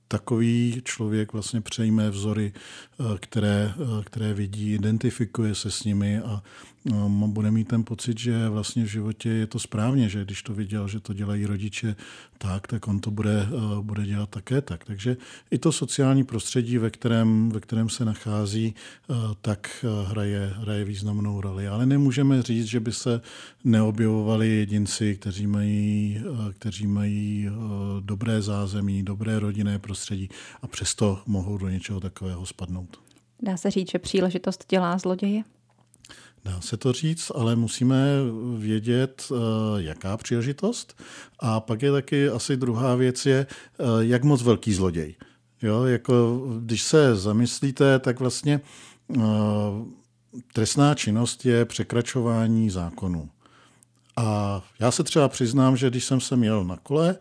takový 0.08 0.82
člověk 0.84 1.34
vlastně 1.34 1.62
přejme 1.62 2.10
vzory, 2.10 2.54
eh, 2.56 3.04
které, 3.20 3.74
eh, 3.76 4.04
které 4.04 4.34
vidí, 4.34 4.74
identifikuje 4.74 5.56
se 5.56 5.72
s 5.72 5.84
nimi 5.84 6.20
a 6.20 6.44
bude 7.28 7.52
mít 7.52 7.68
ten 7.68 7.84
pocit, 7.84 8.20
že 8.20 8.50
vlastně 8.50 8.84
v 8.84 8.88
životě 8.88 9.30
je 9.30 9.48
to 9.48 9.60
správně, 9.60 10.10
že 10.10 10.26
když 10.26 10.44
to 10.44 10.54
viděl, 10.54 10.88
že 10.88 11.00
to 11.00 11.14
dělají 11.14 11.46
rodiče 11.46 11.96
tak, 12.38 12.68
tak 12.68 12.88
on 12.88 13.00
to 13.00 13.12
bude, 13.12 13.48
eh, 13.48 13.82
bude 13.82 14.06
dělat 14.06 14.30
také 14.30 14.62
tak. 14.62 14.86
Takže 14.86 15.18
i 15.52 15.58
to 15.58 15.72
sociální 15.72 16.24
prostředí, 16.24 16.78
ve 16.78 16.90
kterém, 16.90 17.50
ve 17.50 17.60
kterém 17.60 17.90
se 17.90 18.06
nachází, 18.06 18.76
tak 19.42 19.86
hraje, 20.08 20.54
hraje 20.56 20.86
významnou 20.86 21.42
roli. 21.42 21.68
Ale 21.68 21.86
nemůžeme 21.86 22.42
říct, 22.42 22.66
že 22.66 22.80
by 22.80 22.92
se 22.92 23.22
neobjevovali 23.64 24.48
jedinci, 24.50 25.16
kteří 25.16 25.48
mají, 25.48 26.22
kteří 26.54 26.88
mají 26.88 27.50
dobré 28.06 28.42
zázemí, 28.42 29.04
dobré 29.04 29.40
rodinné 29.40 29.80
prostředí, 29.80 30.30
a 30.62 30.68
přesto 30.68 31.22
mohou 31.26 31.58
do 31.58 31.70
něčeho 31.70 32.00
takového 32.00 32.46
spadnout. 32.46 33.00
Dá 33.42 33.58
se 33.58 33.72
říct, 33.72 33.92
že 33.92 34.00
příležitost 34.00 34.66
dělá 34.70 34.98
zloděje? 34.98 35.44
Dá 36.46 36.62
se 36.62 36.78
to 36.78 36.94
říct, 36.94 37.32
ale 37.36 37.56
musíme 37.56 38.06
vědět, 38.58 39.32
eh, 39.32 39.36
jaká 39.78 40.18
příležitost. 40.18 41.02
A 41.40 41.60
pak 41.60 41.82
je 41.82 41.92
taky 41.92 42.30
asi 42.30 42.58
druhá 42.58 42.96
věc 42.96 43.26
je, 43.26 43.48
eh, 43.50 43.84
jak 44.00 44.24
moc 44.24 44.42
velký 44.42 44.74
zloděj. 44.74 45.16
Jo, 45.62 45.84
jako 45.84 46.42
když 46.60 46.84
se 46.84 47.16
zamyslíte, 47.16 48.00
tak 48.00 48.20
vlastně 48.20 48.62
eh, 49.16 49.22
trestná 50.54 50.96
činnost 50.96 51.46
je 51.46 51.66
překračování 51.66 52.70
zákonů. 52.70 53.30
A 54.16 54.62
já 54.80 54.92
se 54.92 55.04
třeba 55.04 55.30
přiznám, 55.30 55.78
že 55.78 55.90
když 55.90 56.06
jsem 56.06 56.22
se 56.22 56.36
měl 56.36 56.64
na 56.64 56.78
kole, 56.78 57.18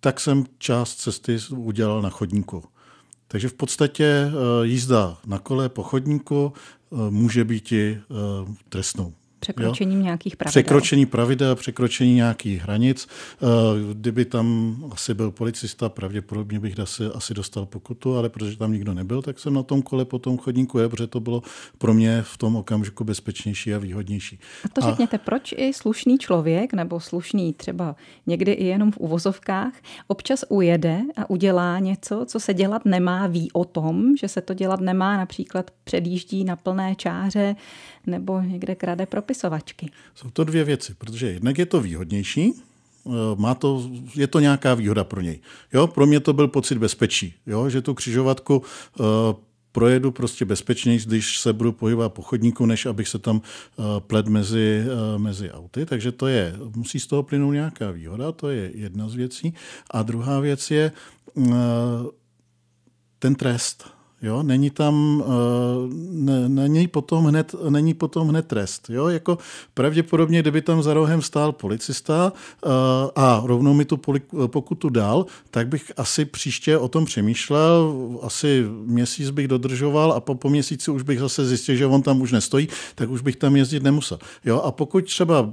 tak 0.00 0.20
jsem 0.20 0.44
část 0.58 0.96
cesty 0.96 1.38
udělal 1.50 2.02
na 2.02 2.10
chodníku. 2.10 2.64
Takže 3.28 3.48
v 3.48 3.54
podstatě 3.54 4.04
eh, 4.04 4.66
jízda 4.66 5.18
na 5.26 5.38
kole 5.38 5.68
po 5.68 5.82
chodníku 5.82 6.52
eh, 6.52 6.96
může 7.10 7.44
být 7.44 7.72
i 7.72 7.98
eh, 8.00 8.54
trestnou. 8.68 9.12
Překročením 9.40 9.98
jo? 9.98 10.04
nějakých 10.04 10.36
pravidel. 10.36 10.62
Překročení 10.62 11.06
pravidel, 11.06 11.56
překročení 11.56 12.14
nějakých 12.14 12.62
hranic. 12.62 13.08
Eh, 13.42 13.46
kdyby 13.94 14.24
tam 14.24 14.76
asi 14.92 15.14
byl 15.14 15.30
policista, 15.30 15.88
pravděpodobně 15.88 16.60
bych 16.60 16.78
asi, 16.78 17.04
asi 17.04 17.34
dostal 17.34 17.66
pokutu, 17.66 18.16
ale 18.16 18.28
protože 18.28 18.56
tam 18.56 18.72
nikdo 18.72 18.94
nebyl, 18.94 19.22
tak 19.22 19.38
jsem 19.38 19.54
na 19.54 19.62
tom 19.62 19.82
kole 19.82 20.04
po 20.04 20.18
tom 20.18 20.38
chodníku 20.38 20.78
je, 20.78 20.88
protože 20.88 21.06
to 21.06 21.20
bylo 21.20 21.42
pro 21.78 21.94
mě 21.94 22.22
v 22.22 22.36
tom 22.38 22.56
okamžiku 22.56 23.04
bezpečnější 23.04 23.74
a 23.74 23.78
výhodnější. 23.78 24.38
A 24.64 24.68
to 24.68 24.80
řekněte, 24.80 25.16
a... 25.16 25.20
proč 25.24 25.54
i 25.56 25.72
slušný 25.72 26.18
člověk, 26.18 26.72
nebo 26.72 27.00
slušný 27.00 27.52
třeba 27.52 27.96
někdy 28.26 28.52
i 28.52 28.64
jenom 28.64 28.92
v 28.92 28.98
uvozovkách, 28.98 29.72
občas 30.06 30.44
ujede 30.48 31.00
a 31.16 31.30
udělá 31.30 31.78
něco, 31.78 32.24
co 32.26 32.40
se 32.40 32.54
dělat 32.54 32.84
nemá, 32.84 33.26
ví 33.26 33.52
o 33.52 33.64
tom, 33.64 34.16
že 34.16 34.28
se 34.28 34.40
to 34.40 34.54
dělat 34.54 34.80
nemá, 34.80 35.16
například 35.16 35.70
předjíždí 35.84 36.44
na 36.44 36.56
plné 36.56 36.94
čáře 36.94 37.56
nebo 38.06 38.40
někde 38.40 38.74
krade 38.74 39.06
propisovačky. 39.28 39.90
Jsou 40.14 40.30
to 40.30 40.44
dvě 40.44 40.64
věci, 40.64 40.94
protože 40.94 41.26
jednak 41.26 41.58
je 41.58 41.66
to 41.66 41.80
výhodnější, 41.80 42.52
eh, 43.06 43.10
má 43.36 43.54
to, 43.54 43.90
je 44.16 44.26
to 44.26 44.40
nějaká 44.40 44.74
výhoda 44.74 45.04
pro 45.04 45.20
něj. 45.20 45.40
Jo, 45.72 45.86
pro 45.86 46.06
mě 46.06 46.20
to 46.20 46.32
byl 46.32 46.48
pocit 46.48 46.78
bezpečí, 46.78 47.34
jo, 47.46 47.68
že 47.68 47.82
tu 47.82 47.94
křižovatku 47.94 48.56
uh, 48.56 49.04
projedu 49.72 50.10
prostě 50.10 50.44
bezpečněji, 50.44 50.98
když 51.06 51.38
se 51.38 51.52
budu 51.52 51.72
pohybovat 51.72 52.12
po 52.12 52.22
chodníku, 52.22 52.66
než 52.66 52.86
abych 52.86 53.08
se 53.08 53.18
tam 53.18 53.36
uh, 53.36 54.00
pled 54.00 54.28
mezi, 54.28 54.84
uh, 54.84 55.20
mezi 55.20 55.50
auty. 55.50 55.86
Takže 55.86 56.12
to 56.12 56.26
je, 56.26 56.56
musí 56.76 57.00
z 57.00 57.06
toho 57.06 57.22
plynout 57.22 57.52
nějaká 57.52 57.90
výhoda, 57.90 58.32
to 58.32 58.48
je 58.48 58.70
jedna 58.74 59.08
z 59.08 59.14
věcí. 59.14 59.54
A 59.90 60.02
druhá 60.02 60.40
věc 60.40 60.70
je 60.70 60.92
uh, 61.34 61.52
ten 63.18 63.34
trest. 63.34 63.97
Jo, 64.22 64.42
není 64.42 64.70
tam, 64.70 65.24
eh, 65.26 65.94
ne, 66.10 66.48
není, 66.48 66.88
potom 66.88 67.24
hned, 67.24 67.54
není 67.68 67.94
potom 67.94 68.28
hned 68.28 68.46
trest. 68.46 68.90
Jo, 68.90 69.08
jako 69.08 69.38
pravděpodobně, 69.74 70.42
kdyby 70.42 70.62
tam 70.62 70.82
za 70.82 70.94
rohem 70.94 71.22
stál 71.22 71.52
policista 71.52 72.32
eh, 72.32 72.68
a 73.16 73.42
rovnou 73.44 73.74
mi 73.74 73.84
tu 73.84 74.00
pokutu 74.46 74.88
dal, 74.88 75.26
tak 75.50 75.68
bych 75.68 75.92
asi 75.96 76.24
příště 76.24 76.78
o 76.78 76.88
tom 76.88 77.04
přemýšlel, 77.04 77.94
asi 78.22 78.66
měsíc 78.84 79.30
bych 79.30 79.48
dodržoval 79.48 80.12
a 80.12 80.20
po, 80.20 80.34
po 80.34 80.50
měsíci 80.50 80.90
už 80.90 81.02
bych 81.02 81.18
zase 81.18 81.46
zjistil, 81.46 81.76
že 81.76 81.86
on 81.86 82.02
tam 82.02 82.20
už 82.20 82.32
nestojí, 82.32 82.68
tak 82.94 83.10
už 83.10 83.20
bych 83.20 83.36
tam 83.36 83.56
jezdit 83.56 83.82
nemusel. 83.82 84.18
Jo, 84.44 84.60
a 84.60 84.72
pokud 84.72 85.04
třeba, 85.04 85.52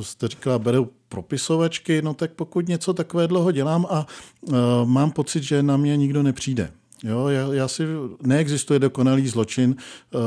jste 0.00 0.28
říkala, 0.28 0.58
berou 0.58 0.88
propisovačky, 1.08 2.02
no 2.02 2.14
tak 2.14 2.32
pokud 2.32 2.68
něco 2.68 2.94
takové 2.94 3.28
dlouho 3.28 3.52
dělám 3.52 3.86
a 3.90 4.06
uh, 4.40 4.54
mám 4.84 5.10
pocit, 5.10 5.42
že 5.42 5.62
na 5.62 5.76
mě 5.76 5.96
nikdo 5.96 6.22
nepřijde. 6.22 6.70
Jo, 7.04 7.28
já, 7.28 7.54
já 7.54 7.68
si, 7.68 7.82
neexistuje 8.22 8.78
dokonalý 8.78 9.28
zločin, 9.28 9.76
eh, 9.78 10.18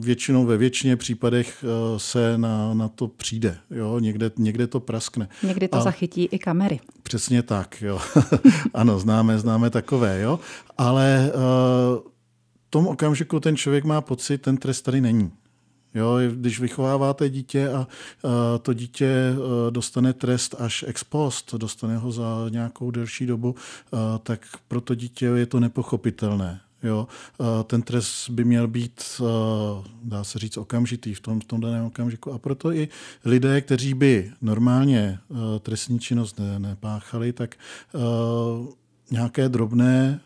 většinou 0.00 0.46
ve 0.46 0.56
většině 0.56 0.96
případech 0.96 1.64
eh, 1.64 1.98
se 1.98 2.38
na, 2.38 2.74
na 2.74 2.88
to 2.88 3.08
přijde, 3.08 3.58
jo, 3.70 3.98
někde, 3.98 4.30
někde 4.38 4.66
to 4.66 4.80
praskne. 4.80 5.28
Někdy 5.42 5.68
to 5.68 5.76
A, 5.76 5.80
zachytí 5.80 6.24
i 6.24 6.38
kamery. 6.38 6.80
Přesně 7.02 7.42
tak, 7.42 7.82
jo. 7.82 8.00
ano, 8.74 8.98
známe, 8.98 9.38
známe 9.38 9.70
takové, 9.70 10.20
jo. 10.20 10.40
Ale 10.78 11.26
eh, 11.28 11.32
v 12.66 12.70
tom 12.70 12.86
okamžiku 12.86 13.40
ten 13.40 13.56
člověk 13.56 13.84
má 13.84 14.00
pocit, 14.00 14.38
ten 14.38 14.56
trest 14.56 14.82
tady 14.82 15.00
není. 15.00 15.30
Jo, 15.94 16.18
když 16.34 16.60
vychováváte 16.60 17.28
dítě 17.28 17.68
a, 17.68 17.86
to 18.62 18.72
dítě 18.72 19.34
dostane 19.70 20.12
trest 20.12 20.54
až 20.58 20.84
ex 20.88 21.04
post, 21.04 21.54
dostane 21.54 21.96
ho 21.96 22.12
za 22.12 22.46
nějakou 22.48 22.90
delší 22.90 23.26
dobu, 23.26 23.54
tak 24.22 24.40
pro 24.68 24.80
to 24.80 24.94
dítě 24.94 25.26
je 25.26 25.46
to 25.46 25.60
nepochopitelné. 25.60 26.60
Jo, 26.82 27.08
ten 27.64 27.82
trest 27.82 28.30
by 28.30 28.44
měl 28.44 28.68
být, 28.68 29.20
dá 30.02 30.24
se 30.24 30.38
říct, 30.38 30.56
okamžitý 30.56 31.14
v 31.14 31.20
tom, 31.20 31.40
v 31.40 31.44
tom 31.44 31.60
daném 31.60 31.84
okamžiku. 31.84 32.32
A 32.32 32.38
proto 32.38 32.72
i 32.72 32.88
lidé, 33.24 33.60
kteří 33.60 33.94
by 33.94 34.32
normálně 34.40 35.18
trestní 35.60 35.98
činnost 35.98 36.40
nepáchali, 36.58 37.32
tak 37.32 37.56
nějaké 39.10 39.48
drobné 39.48 40.20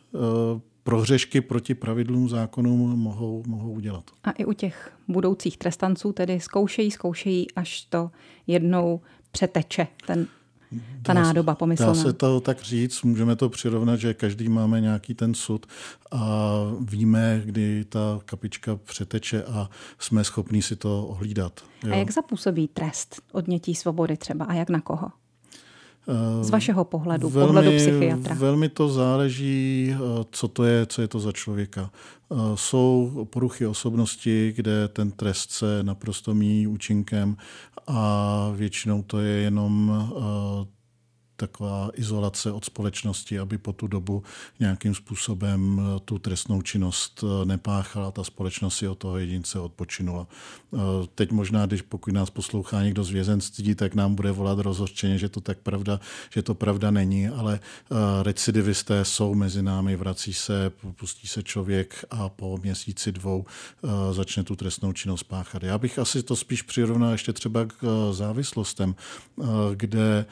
prohřešky 0.82 1.40
proti 1.40 1.74
pravidlům 1.74 2.28
zákonům 2.28 2.98
mohou, 2.98 3.42
mohou 3.46 3.72
udělat. 3.72 4.10
A 4.24 4.30
i 4.30 4.44
u 4.44 4.52
těch 4.52 4.92
budoucích 5.08 5.58
trestanců 5.58 6.12
tedy 6.12 6.40
zkoušejí, 6.40 6.90
zkoušejí, 6.90 7.46
až 7.56 7.80
to 7.80 8.10
jednou 8.46 9.00
přeteče, 9.30 9.86
ten, 10.06 10.26
ta 11.02 11.12
dá, 11.14 11.22
nádoba 11.22 11.54
pomyslná. 11.54 11.88
Dá 11.88 11.94
se 11.94 12.12
to 12.12 12.40
tak 12.40 12.62
říct, 12.62 13.02
můžeme 13.02 13.36
to 13.36 13.48
přirovnat, 13.48 14.00
že 14.00 14.14
každý 14.14 14.48
máme 14.48 14.80
nějaký 14.80 15.14
ten 15.14 15.34
sud 15.34 15.66
a 16.10 16.50
víme, 16.80 17.42
kdy 17.44 17.84
ta 17.84 18.20
kapička 18.24 18.76
přeteče 18.76 19.44
a 19.44 19.70
jsme 19.98 20.24
schopní 20.24 20.62
si 20.62 20.76
to 20.76 21.06
ohlídat. 21.06 21.64
Jo. 21.84 21.92
A 21.92 21.96
jak 21.96 22.10
zapůsobí 22.10 22.68
trest 22.68 23.22
odnětí 23.32 23.74
svobody 23.74 24.16
třeba 24.16 24.44
a 24.44 24.54
jak 24.54 24.70
na 24.70 24.80
koho? 24.80 25.10
Z 26.40 26.50
vašeho 26.50 26.84
pohledu, 26.84 27.28
velmi, 27.28 27.46
pohledu 27.46 27.76
psychiatra. 27.76 28.34
Velmi 28.34 28.68
to 28.68 28.88
záleží, 28.88 29.94
eh, 29.94 29.98
co 30.30 30.48
to 30.48 30.64
je, 30.64 30.86
co 30.86 31.02
je 31.02 31.08
to 31.08 31.20
za 31.20 31.32
člověka. 31.32 31.90
Eh, 32.32 32.36
jsou 32.54 33.26
poruchy 33.30 33.66
osobnosti, 33.66 34.52
kde 34.56 34.88
ten 34.88 35.10
trest 35.10 35.50
se 35.50 35.82
naprosto 35.82 36.34
míjí 36.34 36.66
účinkem 36.66 37.36
a 37.86 38.50
většinou 38.54 39.02
to 39.02 39.20
je 39.20 39.32
jenom 39.32 39.92
eh, 39.92 40.81
taková 41.36 41.90
izolace 41.94 42.52
od 42.52 42.64
společnosti, 42.64 43.38
aby 43.38 43.58
po 43.58 43.72
tu 43.72 43.86
dobu 43.86 44.22
nějakým 44.60 44.94
způsobem 44.94 45.80
eh, 45.80 46.00
tu 46.04 46.18
trestnou 46.18 46.62
činnost 46.62 47.24
eh, 47.24 47.44
nepáchala, 47.44 48.10
ta 48.10 48.24
společnost 48.24 48.76
si 48.76 48.88
od 48.88 48.98
toho 48.98 49.18
jedince 49.18 49.58
odpočinula. 49.58 50.26
Eh, 50.74 50.78
teď 51.14 51.30
možná, 51.30 51.66
když 51.66 51.82
pokud 51.82 52.14
nás 52.14 52.30
poslouchá 52.30 52.82
někdo 52.82 53.04
z 53.04 53.10
vězenství, 53.10 53.74
tak 53.74 53.94
nám 53.94 54.14
bude 54.14 54.32
volat 54.32 54.58
rozhořčeně, 54.58 55.18
že 55.18 55.28
to 55.28 55.40
tak 55.40 55.58
pravda, 55.58 56.00
že 56.30 56.42
to 56.42 56.54
pravda 56.54 56.90
není, 56.90 57.28
ale 57.28 57.60
recidivisté 58.22 59.04
jsou 59.04 59.34
mezi 59.34 59.62
námi, 59.62 59.96
vrací 59.96 60.32
se, 60.32 60.72
pustí 60.96 61.28
se 61.28 61.42
člověk 61.42 62.04
a 62.10 62.28
po 62.28 62.58
měsíci 62.62 63.12
dvou 63.12 63.44
začne 64.12 64.44
tu 64.44 64.56
trestnou 64.56 64.92
činnost 64.92 65.22
páchat. 65.22 65.62
Já 65.62 65.78
bych 65.78 65.98
asi 65.98 66.22
to 66.22 66.36
spíš 66.36 66.62
přirovnal 66.62 67.12
ještě 67.12 67.32
třeba 67.32 67.64
k 67.64 68.08
závislostem, 68.12 68.94
kde 69.74 70.26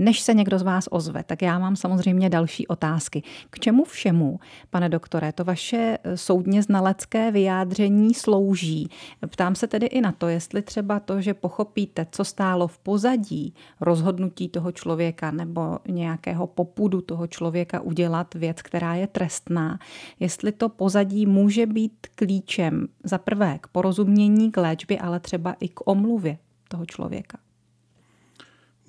Než 0.00 0.20
se 0.20 0.34
někdo 0.34 0.58
z 0.58 0.62
vás 0.62 0.88
ozve, 0.90 1.22
tak 1.24 1.42
já 1.42 1.58
mám 1.58 1.76
samozřejmě 1.76 2.30
další 2.30 2.66
otázky. 2.66 3.22
K 3.50 3.58
čemu 3.58 3.84
všemu, 3.84 4.40
pane 4.70 4.88
doktore, 4.88 5.32
to 5.32 5.44
vaše 5.44 5.98
eh, 6.04 6.16
soudně 6.16 6.62
znalecké 6.62 7.30
vyjádření 7.30 8.14
slouží? 8.14 8.88
Ptám 9.30 9.54
se 9.54 9.66
tedy 9.66 9.86
i 9.86 10.00
na 10.00 10.12
to, 10.12 10.28
jestli 10.28 10.62
třeba 10.62 11.00
to, 11.00 11.20
že 11.20 11.34
pochopíte, 11.34 12.06
co 12.10 12.24
stálo 12.24 12.68
v 12.68 12.78
pozadí 12.78 13.54
rozhodnutí 13.80 14.48
toho 14.48 14.72
člověka 14.72 15.30
nebo 15.30 15.78
nějakého 15.88 16.46
popudu 16.46 17.00
toho 17.00 17.26
člověka 17.26 17.80
udělat 17.80 18.34
věc, 18.34 18.62
která 18.62 18.94
je 18.94 19.06
trestná, 19.06 19.78
jestli 20.20 20.52
to 20.52 20.68
pozadí 20.68 21.26
může 21.26 21.66
být 21.66 22.06
klíčem 22.14 22.88
za 23.04 23.18
prvé 23.18 23.58
k 23.60 23.66
porozumění, 23.66 24.52
k 24.52 24.56
léčbě, 24.56 24.98
ale 24.98 25.20
třeba 25.20 25.56
i 25.60 25.68
k 25.68 25.80
omluvě 25.88 26.38
toho 26.68 26.86
člověka 26.86 27.38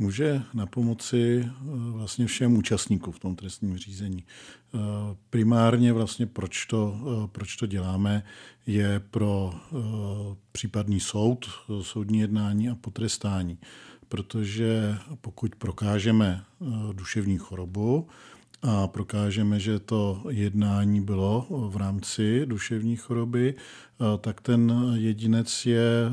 může 0.02 0.42
na 0.54 0.66
pomoci 0.66 1.46
eh, 1.46 1.52
vlastně 1.92 2.26
všem 2.26 2.58
účastníkům 2.58 3.14
v 3.14 3.20
tom 3.20 3.36
trestním 3.36 3.78
řízení. 3.78 4.24
Eh, 4.26 4.78
primárně 5.30 5.94
vlastně 5.94 6.26
proč 6.26 6.66
to, 6.66 6.96
eh, 6.96 7.28
proč 7.32 7.56
to 7.56 7.66
děláme, 7.66 8.24
je 8.68 9.00
pro 9.00 9.54
případný 10.52 11.00
soud, 11.00 11.50
soudní 11.82 12.20
jednání 12.20 12.70
a 12.70 12.76
potrestání. 12.76 13.58
Protože 14.10 14.98
pokud 15.22 15.56
prokážeme 15.56 16.44
duševní 16.94 17.38
chorobu, 17.38 18.08
a 18.62 18.88
prokážeme, 18.88 19.60
že 19.60 19.80
to 19.80 20.24
jednání 20.30 21.02
bylo 21.02 21.48
v 21.50 21.78
rámci 21.78 22.46
duševní 22.46 22.96
choroby, 22.96 23.56
tak 24.22 24.42
ten 24.42 24.92
jedinec 24.96 25.66
je 25.66 26.12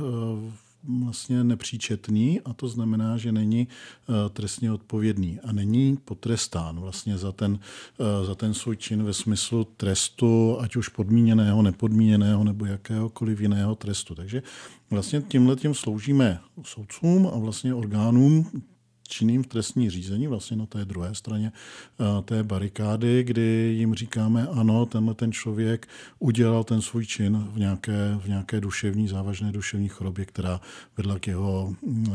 vlastně 0.89 1.45
nepříčetný 1.45 2.41
a 2.41 2.53
to 2.53 2.69
znamená, 2.69 3.17
že 3.17 3.33
není 3.33 3.69
eh, 3.69 4.13
trestně 4.31 4.73
odpovědný 4.73 5.41
a 5.41 5.53
není 5.53 5.97
potrestán 5.97 6.81
vlastně 6.81 7.19
za 7.19 7.33
ten, 7.33 7.59
eh, 8.01 8.25
za 8.25 8.35
ten 8.35 8.55
svůj 8.55 8.77
čin 8.77 9.03
ve 9.03 9.13
smyslu 9.13 9.65
trestu, 9.65 10.57
ať 10.61 10.77
už 10.77 10.89
podmíněného, 10.89 11.63
nepodmíněného 11.63 12.45
nebo 12.45 12.67
jakéhokoliv 12.67 13.41
jiného 13.41 13.75
trestu. 13.75 14.15
Takže 14.15 14.43
vlastně 14.91 15.23
tímhle 15.29 15.57
tím 15.57 15.75
sloužíme 15.75 16.41
soudcům 16.63 17.31
a 17.35 17.39
vlastně 17.39 17.75
orgánům 17.75 18.63
činným 19.09 19.43
v 19.43 19.47
trestní 19.47 19.91
řízení, 19.91 20.27
vlastně 20.27 20.57
na 20.57 20.67
té 20.67 20.85
druhé 20.85 21.15
straně 21.15 21.53
eh, 22.01 22.23
té 22.23 22.43
barikády, 22.43 23.25
kdy 23.25 23.75
jim 23.79 23.95
říkáme, 23.95 24.47
ano, 24.47 24.87
tenhle 24.87 25.15
ten 25.15 25.33
člověk 25.33 25.89
udělal 26.19 26.65
ten 26.65 26.83
svůj 26.83 27.07
čin 27.07 27.49
v 27.53 27.59
nějaké, 27.59 28.19
v 28.21 28.29
nějaké 28.29 28.61
duševní, 28.61 29.09
závažné 29.09 29.53
duševní 29.53 29.89
chorobě, 29.89 30.25
která 30.25 30.61
vedla 30.97 31.19
k 31.19 31.27
jeho 31.27 31.75
eh, 31.87 32.11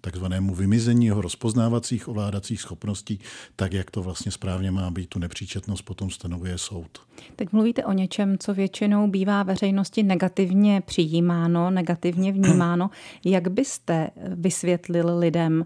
takzvanému 0.00 0.54
vymizení 0.54 1.06
jeho 1.06 1.20
rozpoznávacích 1.20 2.08
ovládacích 2.08 2.60
schopností, 2.60 3.20
tak 3.56 3.72
jak 3.72 3.90
to 3.90 4.02
vlastně 4.02 4.32
správně 4.32 4.70
má 4.70 4.90
být. 4.90 5.08
Tu 5.08 5.18
nepříčetnost 5.18 5.84
potom 5.84 6.10
stanovuje 6.10 6.58
soud. 6.58 6.98
Teď 7.36 7.52
mluvíte 7.52 7.84
o 7.84 7.92
něčem, 7.92 8.38
co 8.38 8.54
většinou 8.54 9.08
bývá 9.08 9.42
veřejnosti 9.42 10.02
negativně 10.02 10.80
přijímáno, 10.80 11.70
negativně 11.70 12.32
vnímáno. 12.32 12.90
Jak 13.24 13.48
byste 13.48 14.10
vysvětlil 14.34 15.18
lidem, 15.18 15.64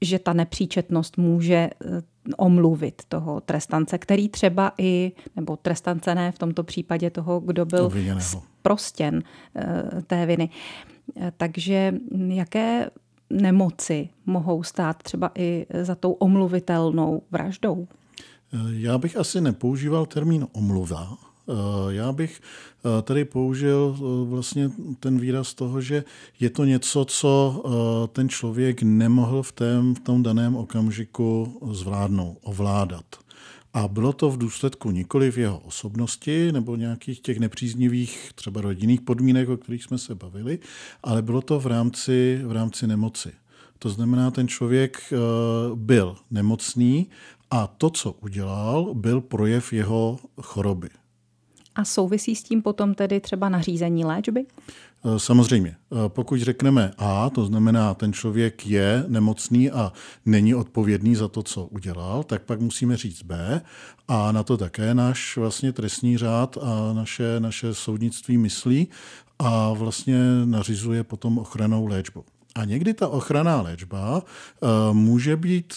že 0.00 0.18
ta 0.18 0.32
nepříčetnost 0.32 1.16
může 1.16 1.54
eh, 1.54 1.70
omluvit 2.36 3.02
toho 3.08 3.40
trestance, 3.40 3.98
který 3.98 4.28
třeba 4.28 4.72
i, 4.78 5.12
nebo 5.36 5.56
trestance 5.56 6.14
ne 6.14 6.32
v 6.32 6.38
tomto 6.38 6.64
případě 6.64 7.10
toho, 7.10 7.40
kdo 7.40 7.64
byl 7.64 7.90
prostěn 8.62 9.22
eh, 9.56 10.02
té 10.06 10.26
viny. 10.26 10.48
Eh, 11.16 11.32
takže 11.36 11.94
jaké 12.28 12.90
nemoci 13.30 14.08
mohou 14.26 14.62
stát 14.62 15.02
třeba 15.02 15.30
i 15.34 15.66
za 15.82 15.94
tou 15.94 16.12
omluvitelnou 16.12 17.22
vraždou? 17.30 17.88
Já 18.68 18.98
bych 18.98 19.16
asi 19.16 19.40
nepoužíval 19.40 20.06
termín 20.06 20.46
omluva, 20.52 21.18
já 21.88 22.12
bych 22.12 22.40
eh, 22.40 23.02
tady 23.02 23.24
použil 23.24 23.96
eh, 23.96 24.30
vlastně 24.30 24.70
ten 25.00 25.18
výraz 25.18 25.54
toho, 25.54 25.80
že 25.80 26.04
je 26.40 26.50
to 26.50 26.64
něco, 26.64 27.04
co 27.04 27.64
ten 28.12 28.28
člověk 28.28 28.82
nemohl 28.82 29.42
v, 29.42 29.52
tém, 29.52 29.94
v 29.94 30.00
tom 30.00 30.22
daném 30.22 30.56
okamžiku 30.56 31.58
zvládnout, 31.72 32.38
ovládat. 32.42 33.04
A 33.74 33.88
bylo 33.88 34.12
to 34.12 34.30
v 34.30 34.38
důsledku 34.38 34.90
nikoli 34.90 35.30
v 35.30 35.38
jeho 35.38 35.58
osobnosti 35.58 36.52
nebo 36.52 36.76
nějakých 36.76 37.20
těch 37.20 37.38
nepříznivých 37.38 38.30
třeba 38.34 38.60
rodinných 38.60 39.00
podmínek, 39.00 39.48
o 39.48 39.56
kterých 39.56 39.84
jsme 39.84 39.98
se 39.98 40.14
bavili, 40.14 40.58
ale 41.02 41.22
bylo 41.22 41.40
to 41.42 41.60
v 41.60 41.66
rámci, 41.66 42.40
v 42.44 42.52
rámci 42.52 42.86
nemoci. 42.86 43.32
To 43.78 43.88
znamená, 43.90 44.30
ten 44.30 44.48
člověk 44.48 45.12
byl 45.74 46.16
nemocný 46.30 47.06
a 47.50 47.66
to, 47.66 47.90
co 47.90 48.12
udělal, 48.12 48.94
byl 48.94 49.20
projev 49.20 49.72
jeho 49.72 50.18
choroby. 50.42 50.88
A 51.74 51.84
souvisí 51.84 52.36
s 52.36 52.42
tím 52.42 52.62
potom 52.62 52.94
tedy 52.94 53.20
třeba 53.20 53.48
nařízení 53.48 54.04
léčby? 54.04 54.46
Eh, 55.04 55.18
samozřejmě. 55.18 55.76
Eh, 55.92 55.96
pokud 56.08 56.40
řekneme 56.40 56.92
A, 56.98 57.30
to 57.30 57.46
znamená, 57.46 57.94
ten 57.94 58.12
člověk 58.12 58.66
je 58.66 59.04
nemocný 59.08 59.70
a 59.70 59.92
není 60.26 60.54
odpovědný 60.54 61.14
za 61.14 61.28
to, 61.28 61.42
co 61.42 61.64
udělal, 61.64 62.22
tak 62.22 62.42
pak 62.42 62.60
musíme 62.60 62.96
říct 62.96 63.22
B. 63.22 63.60
A 64.08 64.32
na 64.32 64.42
to 64.42 64.56
také 64.56 64.94
náš 64.94 65.36
vlastně 65.36 65.72
trestní 65.72 66.18
řád 66.18 66.58
a 66.62 66.92
naše, 66.92 67.40
naše 67.40 67.74
soudnictví 67.74 68.38
myslí 68.38 68.88
a 69.38 69.72
vlastně 69.72 70.18
nařizuje 70.44 71.04
potom 71.04 71.38
ochranou 71.38 71.86
léčbu. 71.86 72.24
A 72.54 72.64
někdy 72.64 72.94
ta 72.94 73.08
ochranná 73.08 73.62
léčba 73.62 74.22
může 74.92 75.36
být 75.36 75.74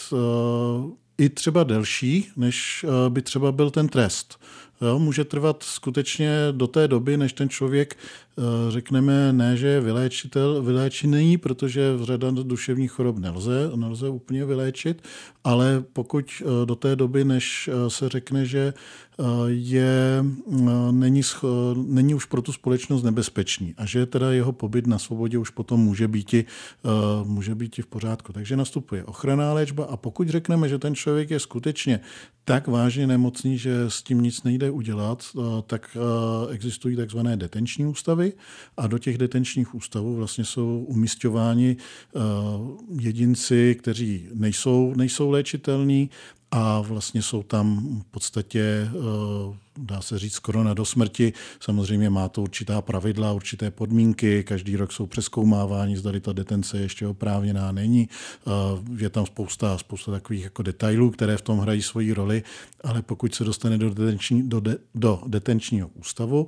i 1.18 1.30
třeba 1.30 1.64
delší, 1.64 2.28
než 2.36 2.86
by 3.10 3.22
třeba 3.22 3.52
byl 3.52 3.72
ten 3.72 3.88
trest. 3.88 4.40
Jo, 4.82 5.00
může 5.00 5.24
trvat 5.24 5.64
skutečně 5.64 6.32
do 6.52 6.68
té 6.68 6.88
doby, 6.88 7.18
než 7.18 7.34
ten 7.34 7.50
člověk 7.50 7.98
řekneme 8.70 9.34
ne, 9.34 9.58
že 9.58 9.68
je 9.68 9.82
vyléčitel, 9.82 10.64
vyléčený, 10.64 11.38
protože 11.38 11.94
řada 12.04 12.32
duševních 12.32 12.92
chorob 12.92 13.18
nelze, 13.18 13.72
nelze 13.76 14.10
úplně 14.10 14.46
vyléčit, 14.46 15.02
ale 15.44 15.84
pokud 15.94 16.26
eh, 16.42 16.66
do 16.66 16.76
té 16.76 16.96
doby, 16.96 17.26
než 17.26 17.70
eh, 17.74 17.90
se 17.90 18.10
řekne, 18.10 18.46
že 18.46 18.74
je, 19.48 20.26
není, 20.92 21.22
není 21.76 22.14
už 22.14 22.26
pro 22.26 22.42
tu 22.42 22.54
společnost 22.54 23.04
nebezpečný 23.04 23.74
a 23.78 23.86
že 23.86 24.06
teda 24.06 24.32
jeho 24.32 24.52
pobyt 24.52 24.88
na 24.88 25.00
svobodě 25.00 25.38
už 25.38 25.50
potom 25.50 25.80
může 25.80 26.08
být, 26.08 26.34
i, 26.34 26.46
může 27.24 27.56
být 27.56 27.80
i 27.80 27.82
v 27.82 27.88
pořádku. 27.88 28.34
Takže 28.34 28.58
nastupuje 28.58 29.04
ochranná 29.04 29.54
léčba 29.54 29.86
a 29.86 29.98
pokud 29.98 30.30
řekneme, 30.30 30.70
že 30.70 30.80
ten 30.80 30.96
člověk 30.96 31.32
je 31.32 31.40
skutečně 31.40 32.00
tak 32.46 32.68
vážně 32.68 33.08
nemocný, 33.08 33.58
že 33.58 33.86
s 33.88 34.04
tím 34.04 34.22
nic 34.22 34.44
nejde 34.44 34.72
udělat, 34.72 35.24
tak 35.68 35.98
existují 36.50 36.96
takzvané 36.96 37.38
detenční 37.38 37.86
ústavy, 37.86 38.27
a 38.78 38.88
do 38.88 38.98
těch 38.98 39.18
detenčních 39.18 39.76
ústavů 39.76 40.16
vlastně 40.16 40.46
jsou 40.46 40.86
umistováni 40.88 41.78
eh, 41.78 42.20
jedinci, 43.00 43.76
kteří 43.80 44.28
nejsou, 44.34 44.94
nejsou 44.96 45.32
léčitelní 45.32 46.10
a 46.52 46.82
vlastně 46.82 47.22
jsou 47.22 47.44
tam 47.44 47.80
v 48.02 48.12
podstatě 48.12 48.62
eh, 48.62 49.58
dá 49.78 50.02
se 50.02 50.20
říct, 50.20 50.34
skoro 50.34 50.64
na 50.64 50.74
dosmrti. 50.74 51.34
Samozřejmě 51.60 52.10
má 52.10 52.30
to 52.30 52.42
určitá 52.42 52.82
pravidla, 52.82 53.34
určité 53.34 53.72
podmínky, 53.72 54.44
každý 54.44 54.76
rok 54.76 54.92
jsou 54.92 55.06
přeskoumávání, 55.06 55.96
zda 55.96 56.12
ta 56.20 56.34
detence 56.34 56.78
ještě 56.78 57.08
oprávněná 57.08 57.72
není. 57.72 58.10
Je 58.98 59.10
tam 59.10 59.26
spousta, 59.26 59.78
spousta 59.78 60.12
takových 60.12 60.44
jako 60.44 60.64
detailů, 60.64 61.12
které 61.12 61.38
v 61.38 61.42
tom 61.42 61.60
hrají 61.60 61.82
svoji 61.82 62.14
roli, 62.14 62.44
ale 62.84 63.02
pokud 63.02 63.36
se 63.36 63.44
dostane 63.44 63.78
do, 63.78 63.90
detenční, 63.90 64.50
do, 64.50 64.60
de, 64.60 64.78
do 64.96 65.22
detenčního 65.28 65.88
ústavu, 65.88 66.48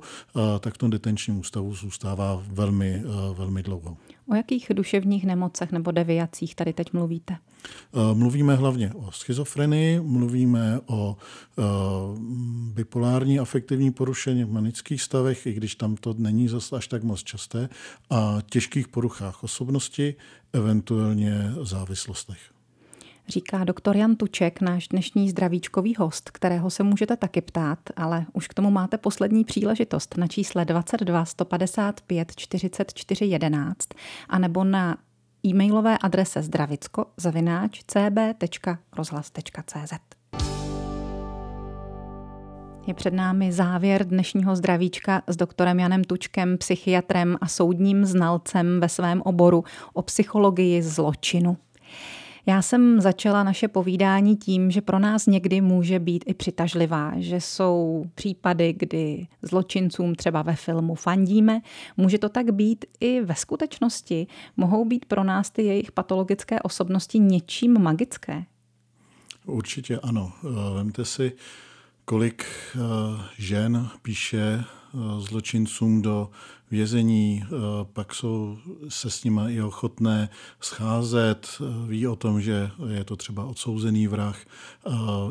tak 0.60 0.74
v 0.74 0.78
tom 0.78 0.90
detenčním 0.90 1.38
ústavu 1.38 1.74
zůstává 1.74 2.42
velmi, 2.48 3.02
velmi 3.34 3.62
dlouho. 3.62 3.96
O 4.30 4.34
jakých 4.34 4.66
duševních 4.74 5.24
nemocech 5.24 5.72
nebo 5.72 5.90
deviacích 5.90 6.54
tady 6.54 6.72
teď 6.72 6.92
mluvíte? 6.92 7.36
Mluvíme 8.14 8.54
hlavně 8.54 8.92
o 8.94 9.12
schizofrenii, 9.12 10.00
mluvíme 10.00 10.80
o 10.86 11.16
bipolární 12.74 12.74
bipolární 12.74 13.38
afektivní 13.38 13.90
porušení 13.92 14.44
v 14.44 14.52
manických 14.52 15.02
stavech, 15.02 15.46
i 15.46 15.52
když 15.52 15.74
tam 15.74 15.96
to 15.96 16.14
není 16.18 16.48
zase 16.48 16.76
až 16.76 16.88
tak 16.88 17.02
moc 17.02 17.22
časté, 17.22 17.68
a 18.10 18.38
těžkých 18.50 18.88
poruchách 18.88 19.44
osobnosti, 19.44 20.14
eventuálně 20.52 21.52
závislostech. 21.62 22.38
Říká 23.30 23.64
doktor 23.64 23.96
Jan 23.96 24.16
Tuček, 24.16 24.60
náš 24.60 24.88
dnešní 24.88 25.30
zdravíčkový 25.30 25.94
host, 25.98 26.30
kterého 26.30 26.70
se 26.70 26.82
můžete 26.82 27.16
taky 27.16 27.40
ptát, 27.40 27.78
ale 27.96 28.26
už 28.32 28.48
k 28.48 28.54
tomu 28.54 28.70
máte 28.70 28.98
poslední 28.98 29.44
příležitost 29.44 30.16
na 30.16 30.26
čísle 30.26 30.64
22 30.64 31.24
155 31.24 32.32
44 32.36 33.24
11 33.24 33.88
anebo 34.28 34.64
na 34.64 34.96
e-mailové 35.46 35.98
adrese 35.98 36.42
zdravicko 36.42 37.06
zavináč 37.16 37.80
cb.rozhlas.cz. 37.86 39.92
Je 42.86 42.94
před 42.94 43.14
námi 43.14 43.52
závěr 43.52 44.06
dnešního 44.06 44.56
zdravíčka 44.56 45.22
s 45.26 45.36
doktorem 45.36 45.80
Janem 45.80 46.04
Tučkem, 46.04 46.58
psychiatrem 46.58 47.36
a 47.40 47.48
soudním 47.48 48.04
znalcem 48.04 48.80
ve 48.80 48.88
svém 48.88 49.22
oboru 49.22 49.64
o 49.92 50.02
psychologii 50.02 50.82
zločinu. 50.82 51.56
Já 52.46 52.62
jsem 52.62 53.00
začala 53.00 53.42
naše 53.42 53.68
povídání 53.68 54.36
tím, 54.36 54.70
že 54.70 54.80
pro 54.80 54.98
nás 54.98 55.26
někdy 55.26 55.60
může 55.60 55.98
být 55.98 56.24
i 56.26 56.34
přitažlivá, 56.34 57.12
že 57.16 57.40
jsou 57.40 58.04
případy, 58.14 58.72
kdy 58.72 59.26
zločincům 59.42 60.14
třeba 60.14 60.42
ve 60.42 60.56
filmu 60.56 60.94
fandíme. 60.94 61.60
Může 61.96 62.18
to 62.18 62.28
tak 62.28 62.50
být 62.50 62.84
i 63.00 63.20
ve 63.20 63.34
skutečnosti. 63.34 64.26
Mohou 64.56 64.84
být 64.84 65.04
pro 65.04 65.24
nás 65.24 65.50
ty 65.50 65.62
jejich 65.62 65.92
patologické 65.92 66.60
osobnosti 66.62 67.18
něčím 67.18 67.82
magické? 67.82 68.44
Určitě 69.46 69.98
ano. 69.98 70.32
Vemte 70.74 71.04
si, 71.04 71.32
kolik 72.10 72.44
eh, 72.44 72.78
žen 73.38 73.88
píše 74.02 74.64
eh, 74.64 74.98
zločincům 75.18 76.02
do 76.02 76.30
vězení, 76.70 77.44
eh, 77.44 77.48
pak 77.92 78.14
jsou 78.14 78.58
se 78.88 79.10
s 79.10 79.24
nimi 79.24 79.42
i 79.48 79.62
ochotné 79.62 80.28
scházet, 80.60 81.58
ví 81.86 82.06
o 82.06 82.16
tom, 82.16 82.40
že 82.40 82.70
je 82.88 83.04
to 83.04 83.16
třeba 83.16 83.44
odsouzený 83.44 84.06
vrah, 84.06 84.38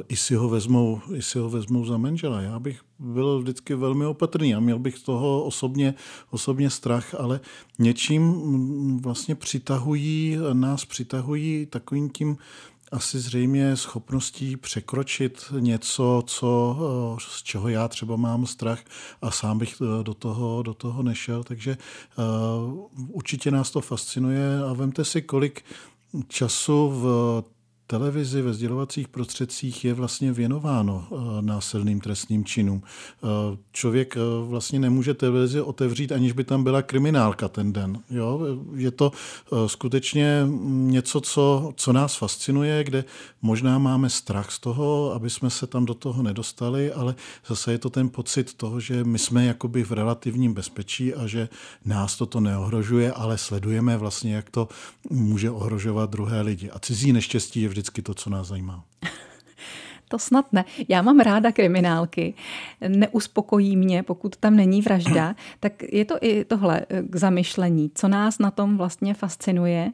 i 0.08 0.15
si 0.15 0.36
ho 0.36 0.50
vezmou, 0.50 1.02
i 1.15 1.22
si 1.22 1.39
ho 1.39 1.50
vezmou 1.50 1.86
za 1.86 1.98
manžela. 1.98 2.42
Já 2.42 2.60
bych 2.60 2.82
byl 3.00 3.39
vždycky 3.39 3.76
velmi 3.76 4.06
opatrný 4.06 4.56
a 4.56 4.60
měl 4.60 4.80
bych 4.80 4.98
z 4.98 5.04
toho 5.04 5.44
osobně, 5.44 5.94
osobně 6.30 6.70
strach, 6.70 7.15
ale 7.15 7.39
něčím 7.80 8.24
mm, 8.24 9.02
vlastně 9.02 9.36
přitahují, 9.36 10.38
nás 10.54 10.86
přitahují 10.86 11.65
takovým 11.65 12.10
tím 12.10 12.38
asi 12.91 13.19
zřejmě 13.19 13.75
schopností 13.75 14.58
překročit 14.58 15.54
něco, 15.60 16.23
co, 16.25 16.78
eh, 17.17 17.23
z 17.30 17.43
čeho 17.43 17.69
já 17.69 17.88
třeba 17.88 18.15
mám 18.15 18.45
strach 18.45 18.80
a 19.21 19.32
sám 19.32 19.58
bych 19.58 19.75
eh, 19.82 20.04
do 20.04 20.13
toho, 20.13 20.63
do 20.63 20.73
toho 20.73 21.04
nešel. 21.04 21.43
Takže 21.43 21.78
uh, 22.17 22.89
určitě 23.08 23.52
nás 23.52 23.71
to 23.71 23.82
fascinuje 23.82 24.63
a 24.69 24.73
vemte 24.73 25.06
si, 25.06 25.21
kolik 25.21 25.63
času 26.28 26.89
v 26.89 27.43
televizi, 27.89 28.41
ve 28.41 28.54
sdělovacích 28.54 29.08
prostředcích 29.08 29.86
je 29.86 29.93
vlastně 29.93 30.32
věnováno 30.32 31.08
eh, 31.12 31.15
násilným 31.41 32.02
trestným 32.02 32.45
činům. 32.45 32.82
Eh, 32.84 33.58
člověk 33.71 34.17
eh, 34.17 34.19
vlastně 34.45 34.80
nemůže 34.80 35.13
televizi 35.13 35.62
otevřít, 35.62 36.12
aniž 36.12 36.32
by 36.32 36.43
tam 36.43 36.63
byla 36.63 36.82
kriminálka 36.82 37.47
ten 37.47 37.73
den. 37.73 37.99
Jo? 38.10 38.41
Je 38.75 38.91
to 38.91 39.12
skutečně 39.67 40.47
něco, 40.69 41.21
co, 41.21 41.73
co 41.75 41.93
nás 41.93 42.15
fascinuje, 42.15 42.84
kde 42.84 43.04
možná 43.41 43.80
máme 43.80 44.10
strach 44.10 44.52
z 44.52 44.60
toho, 44.60 45.13
aby 45.13 45.30
jsme 45.30 45.49
se 45.49 45.67
tam 45.67 45.86
do 45.86 45.93
toho 45.93 46.23
nedostali, 46.23 46.93
ale 46.93 47.15
zase 47.47 47.71
je 47.71 47.78
to 47.78 47.89
ten 47.89 48.10
pocit 48.10 48.54
toho, 48.54 48.80
že 48.80 49.04
my 49.04 49.19
jsme 49.19 49.45
jakoby 49.45 49.84
v 49.84 49.91
relativním 49.91 50.54
bezpečí 50.54 51.13
a 51.13 51.28
že 51.28 51.49
nás 51.86 52.17
toto 52.17 52.39
neohrožuje, 52.39 53.13
ale 53.13 53.38
sledujeme 53.38 53.97
vlastně, 53.97 54.36
jak 54.36 54.49
to 54.49 54.67
může 55.10 55.52
ohrožovat 55.52 56.10
druhé 56.10 56.41
lidi. 56.41 56.69
A 56.69 56.80
cizí 56.80 57.13
neštěstí 57.13 57.62
je 57.62 57.69
vždy 57.69 57.79
vždycky 57.80 58.02
to, 58.02 58.13
co 58.13 58.30
nás 58.30 58.48
zajímá. 58.48 58.84
To 60.08 60.20
snad 60.20 60.54
ne. 60.54 60.65
Já 60.88 61.02
mám 61.02 61.20
ráda 61.20 61.52
kriminálky. 61.52 62.34
Neuspokojí 62.88 63.76
mě, 63.76 64.04
pokud 64.04 64.38
tam 64.38 64.56
není 64.56 64.82
vražda. 64.82 65.36
tak 65.60 65.84
je 65.92 66.06
to 66.06 66.18
i 66.22 66.46
tohle 66.46 66.86
k 67.10 67.15
zamyšlení. 67.15 67.92
Co 67.96 68.08
nás 68.08 68.39
na 68.39 68.52
tom 68.52 68.78
vlastně 68.78 69.13
fascinuje? 69.13 69.92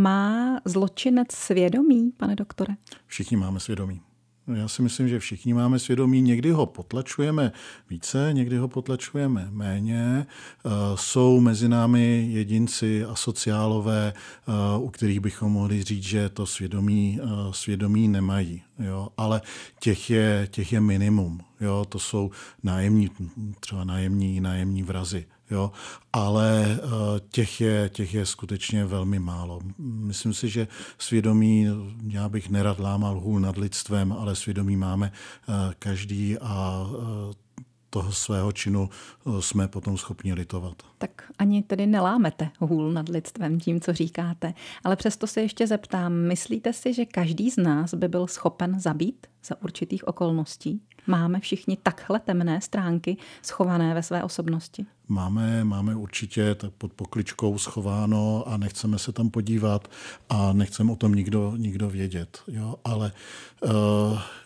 Má 0.00 0.60
zločinec 0.64 1.32
svědomí, 1.32 2.12
pane 2.16 2.34
doktore? 2.36 2.74
Všichni 3.06 3.36
máme 3.36 3.60
svědomí. 3.60 4.00
Já 4.54 4.68
si 4.68 4.82
myslím, 4.82 5.08
že 5.08 5.18
všichni 5.18 5.54
máme 5.54 5.78
svědomí, 5.78 6.22
někdy 6.22 6.50
ho 6.50 6.66
potlačujeme 6.66 7.52
více, 7.90 8.28
někdy 8.32 8.56
ho 8.56 8.68
potlačujeme 8.68 9.48
méně. 9.50 10.26
Eh, 10.26 10.70
jsou 10.94 11.40
mezi 11.40 11.68
námi 11.68 12.28
jedinci 12.30 13.04
a 13.04 13.14
sociálové, 13.14 14.12
eh, 14.16 14.52
u 14.78 14.88
kterých 14.88 15.20
bychom 15.20 15.52
mohli 15.52 15.82
říct, 15.82 16.02
že 16.02 16.28
to 16.28 16.46
svědomí, 16.46 17.20
eh, 17.22 17.26
svědomí 17.50 18.08
nemají. 18.08 18.62
Jo? 18.78 19.08
Ale 19.16 19.40
těch 19.80 20.10
je, 20.10 20.48
těch 20.50 20.72
je 20.72 20.80
minimum. 20.80 21.40
Jo? 21.60 21.84
To 21.88 21.98
jsou 21.98 22.30
nájemní, 22.62 23.10
třeba 23.60 23.84
nájemní, 23.84 24.40
nájemní 24.40 24.82
vrazy. 24.82 25.26
Jo? 25.50 25.72
Ale 26.12 26.66
eh, 26.70 26.80
těch 27.30 27.60
je, 27.60 27.88
těch 27.88 28.14
je 28.14 28.26
skutečně 28.26 28.84
velmi 28.84 29.18
málo. 29.18 29.60
Myslím 29.78 30.34
si, 30.34 30.48
že 30.48 30.68
svědomí, 30.98 31.66
já 32.08 32.28
bych 32.28 32.50
nerad 32.50 32.78
lámal 32.78 33.20
hůl 33.20 33.40
nad 33.40 33.56
lidstvem, 33.56 34.12
ale 34.12 34.36
svědomí 34.36 34.76
máme 34.76 35.12
eh, 35.12 35.52
každý 35.78 36.38
a 36.38 36.86
eh, 36.90 37.46
toho 37.90 38.12
svého 38.12 38.52
činu 38.52 38.90
jsme 39.40 39.68
potom 39.68 39.98
schopni 39.98 40.34
litovat. 40.34 40.82
Tak 40.98 41.32
ani 41.38 41.62
tedy 41.62 41.86
nelámete 41.86 42.50
hůl 42.58 42.92
nad 42.92 43.08
lidstvem 43.08 43.60
tím, 43.60 43.80
co 43.80 43.92
říkáte. 43.92 44.54
Ale 44.84 44.96
přesto 44.96 45.26
se 45.26 45.40
ještě 45.40 45.66
zeptám, 45.66 46.12
myslíte 46.12 46.72
si, 46.72 46.94
že 46.94 47.04
každý 47.04 47.50
z 47.50 47.56
nás 47.56 47.94
by 47.94 48.08
byl 48.08 48.26
schopen 48.26 48.80
zabít 48.80 49.26
za 49.44 49.62
určitých 49.62 50.08
okolností? 50.08 50.82
Máme 51.06 51.40
všichni 51.40 51.76
takhle 51.82 52.20
temné 52.20 52.60
stránky 52.60 53.16
schované 53.42 53.94
ve 53.94 54.02
své 54.02 54.22
osobnosti? 54.22 54.86
Máme, 55.08 55.64
máme 55.64 55.94
určitě 55.94 56.54
tak 56.54 56.70
pod 56.72 56.92
pokličkou 56.92 57.58
schováno 57.58 58.44
a 58.46 58.56
nechceme 58.56 58.98
se 58.98 59.12
tam 59.12 59.30
podívat 59.30 59.88
a 60.28 60.52
nechceme 60.52 60.92
o 60.92 60.96
tom 60.96 61.14
nikdo, 61.14 61.52
nikdo 61.56 61.90
vědět. 61.90 62.42
Jo? 62.48 62.74
Ale 62.84 63.12
uh, 63.60 63.70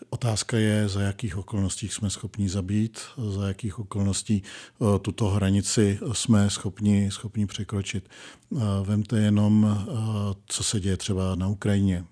otázka 0.09 0.57
je, 0.57 0.87
za 0.87 1.01
jakých 1.01 1.37
okolností 1.37 1.89
jsme 1.89 2.09
schopni 2.09 2.49
zabít, 2.49 2.99
za 3.29 3.47
jakých 3.47 3.79
okolností 3.79 4.43
uh, 4.79 4.97
tuto 4.97 5.27
hranici 5.27 5.99
jsme 6.13 6.49
schopni, 6.49 7.11
schopni 7.11 7.45
překročit. 7.45 8.09
Uh, 8.49 8.61
vemte 8.83 9.19
jenom, 9.19 9.63
uh, 9.63 9.97
co 10.45 10.63
se 10.63 10.79
děje 10.79 10.97
třeba 10.97 11.35
na 11.35 11.47
Ukrajině 11.47 12.05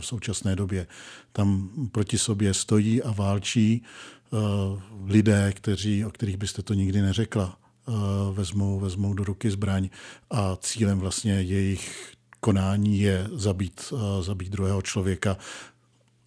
v 0.00 0.06
současné 0.06 0.56
době. 0.56 0.86
Tam 1.32 1.70
proti 1.92 2.18
sobě 2.18 2.54
stojí 2.54 3.02
a 3.02 3.12
válčí 3.12 3.82
lidé, 5.06 5.52
kteří, 5.52 6.04
o 6.04 6.10
kterých 6.10 6.36
byste 6.36 6.62
to 6.62 6.74
nikdy 6.74 7.02
neřekla. 7.02 7.58
Eh, 7.88 8.32
vezmou, 8.32 8.80
vezmou 8.80 9.14
do 9.14 9.24
ruky 9.24 9.50
zbraň 9.50 9.88
a 10.30 10.56
cílem 10.56 10.98
vlastně 10.98 11.32
jejich 11.32 12.12
konání 12.40 12.98
je 12.98 13.26
zabít, 13.32 13.92
eh, 13.92 14.22
zabít 14.22 14.52
druhého 14.52 14.82
člověka, 14.82 15.36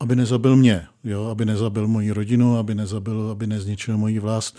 aby 0.01 0.15
nezabil 0.15 0.55
mě, 0.55 0.87
jo? 1.03 1.25
aby 1.25 1.45
nezabil 1.45 1.87
moji 1.87 2.11
rodinu, 2.11 2.57
aby 2.57 2.75
nezabil, 2.75 3.29
aby 3.31 3.47
nezničil 3.47 3.97
moji 3.97 4.19
vlast. 4.19 4.57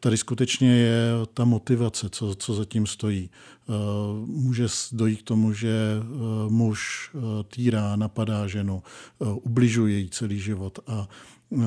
Tady 0.00 0.16
skutečně 0.16 0.76
je 0.76 1.12
ta 1.34 1.44
motivace, 1.44 2.08
co, 2.10 2.34
co 2.34 2.54
zatím 2.54 2.86
stojí. 2.86 3.30
Eh, 3.30 3.72
může 4.26 4.66
dojít 4.92 5.22
k 5.22 5.22
tomu, 5.22 5.52
že 5.52 5.72
muž 6.48 7.10
týrá, 7.48 7.96
napadá 7.96 8.46
ženu, 8.46 8.82
ubližuje 9.18 9.98
jí 9.98 10.10
celý 10.10 10.40
život 10.40 10.78
a 10.86 11.08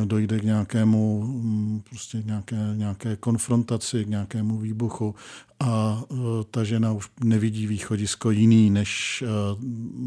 dojde 0.05 0.39
k 0.39 0.43
nějakému 0.43 1.23
mm, 1.23 1.81
prostě 1.89 2.23
nějaké, 2.25 2.55
nějaké 2.73 3.15
konfrontaci, 3.15 4.05
k 4.05 4.07
nějakému 4.07 4.57
výbuchu 4.57 5.15
a 5.59 6.03
e, 6.11 6.15
ta 6.51 6.63
žena 6.63 6.91
už 6.91 7.09
nevidí 7.23 7.67
východisko 7.67 8.31
jiný, 8.31 8.69
než 8.69 9.21
e, 9.21 9.27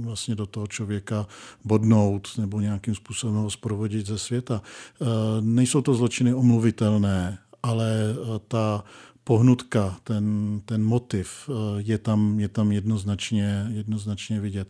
vlastně 0.05 0.35
do 0.35 0.47
toho 0.47 0.67
člověka 0.67 1.27
bodnout 1.64 2.29
nebo 2.38 2.61
nějakým 2.61 2.95
způsobem 2.95 3.37
ho 3.37 3.51
zprovodit 3.51 4.07
ze 4.07 4.19
světa. 4.19 4.62
E, 4.62 5.05
nejsou 5.41 5.81
to 5.81 5.95
zločiny 5.95 6.35
omluvitelné, 6.35 7.38
ale 7.62 8.17
ta 8.49 8.85
pohnutka, 9.29 9.97
ten, 10.05 10.61
ten 10.64 10.85
motiv 10.85 11.51
je 11.77 11.99
tam, 11.99 12.41
je 12.41 12.49
tam 12.49 12.73
jednoznačně, 12.73 13.67
jednoznačně 13.71 14.41
vidět. 14.41 14.69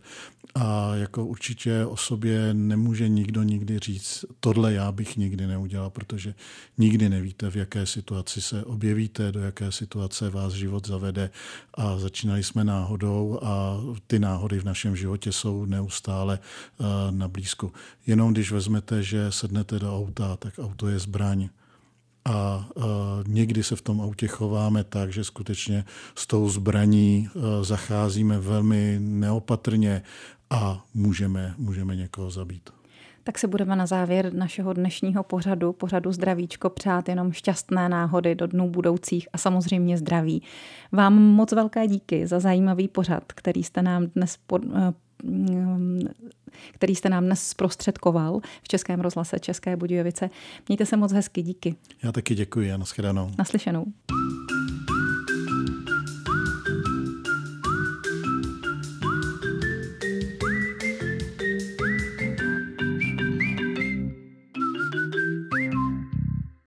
A 0.55 0.95
jako 0.95 1.25
určitě 1.25 1.85
o 1.85 1.97
sobě 1.97 2.53
nemůže 2.53 3.09
nikdo 3.09 3.43
nikdy 3.43 3.79
říct, 3.79 4.25
tohle 4.39 4.73
já 4.73 4.91
bych 4.91 5.17
nikdy 5.17 5.47
neudělal, 5.47 5.89
protože 5.89 6.35
nikdy 6.77 7.09
nevíte, 7.09 7.51
v 7.51 7.55
jaké 7.55 7.85
situaci 7.85 8.41
se 8.41 8.63
objevíte, 8.63 9.31
do 9.31 9.39
jaké 9.39 9.71
situace 9.71 10.29
vás 10.29 10.53
život 10.53 10.87
zavede 10.87 11.29
a 11.73 11.97
začínali 11.97 12.43
jsme 12.43 12.63
náhodou 12.63 13.39
a 13.43 13.81
ty 14.07 14.19
náhody 14.19 14.59
v 14.59 14.65
našem 14.65 14.95
životě 14.95 15.31
jsou 15.31 15.65
neustále 15.65 16.39
uh, 16.39 16.85
na 17.11 17.27
blízku. 17.27 17.71
Jenom 18.07 18.33
když 18.33 18.51
vezmete, 18.51 19.03
že 19.03 19.31
sednete 19.31 19.79
do 19.79 19.97
auta, 19.97 20.35
tak 20.35 20.59
auto 20.59 20.87
je 20.87 20.99
zbraň 20.99 21.49
a 22.25 22.67
někdy 23.27 23.63
se 23.63 23.75
v 23.75 23.81
tom 23.81 24.01
autě 24.01 24.27
chováme 24.27 24.83
tak, 24.83 25.13
že 25.13 25.23
skutečně 25.23 25.85
s 26.15 26.27
tou 26.27 26.49
zbraní 26.49 27.29
zacházíme 27.61 28.39
velmi 28.39 28.97
neopatrně 29.01 30.01
a 30.49 30.85
můžeme, 30.93 31.53
můžeme 31.57 31.95
někoho 31.95 32.31
zabít. 32.31 32.69
Tak 33.23 33.39
se 33.39 33.47
budeme 33.47 33.75
na 33.75 33.85
závěr 33.85 34.33
našeho 34.33 34.73
dnešního 34.73 35.23
pořadu, 35.23 35.73
pořadu 35.73 36.11
Zdravíčko, 36.11 36.69
přát 36.69 37.09
jenom 37.09 37.31
šťastné 37.31 37.89
náhody 37.89 38.35
do 38.35 38.47
dnů 38.47 38.69
budoucích 38.69 39.27
a 39.33 39.37
samozřejmě 39.37 39.97
zdraví. 39.97 40.43
Vám 40.91 41.13
moc 41.13 41.51
velké 41.51 41.87
díky 41.87 42.27
za 42.27 42.39
zajímavý 42.39 42.87
pořad, 42.87 43.23
který 43.27 43.63
jste 43.63 43.81
nám 43.81 44.07
dnes 44.07 44.37
eh, 44.53 44.93
který 46.71 46.95
jste 46.95 47.09
nám 47.09 47.25
dnes 47.25 47.47
zprostředkoval 47.47 48.39
v 48.63 48.67
Českém 48.67 49.01
rozhlase 49.01 49.39
České 49.39 49.77
Budějovice. 49.77 50.29
Mějte 50.67 50.85
se 50.85 50.97
moc 50.97 51.11
hezky, 51.11 51.41
díky. 51.41 51.75
Já 52.03 52.11
taky 52.11 52.35
děkuji 52.35 52.71
a 52.71 52.77
nashledanou. 52.77 53.31
Naslyšenou. 53.37 53.85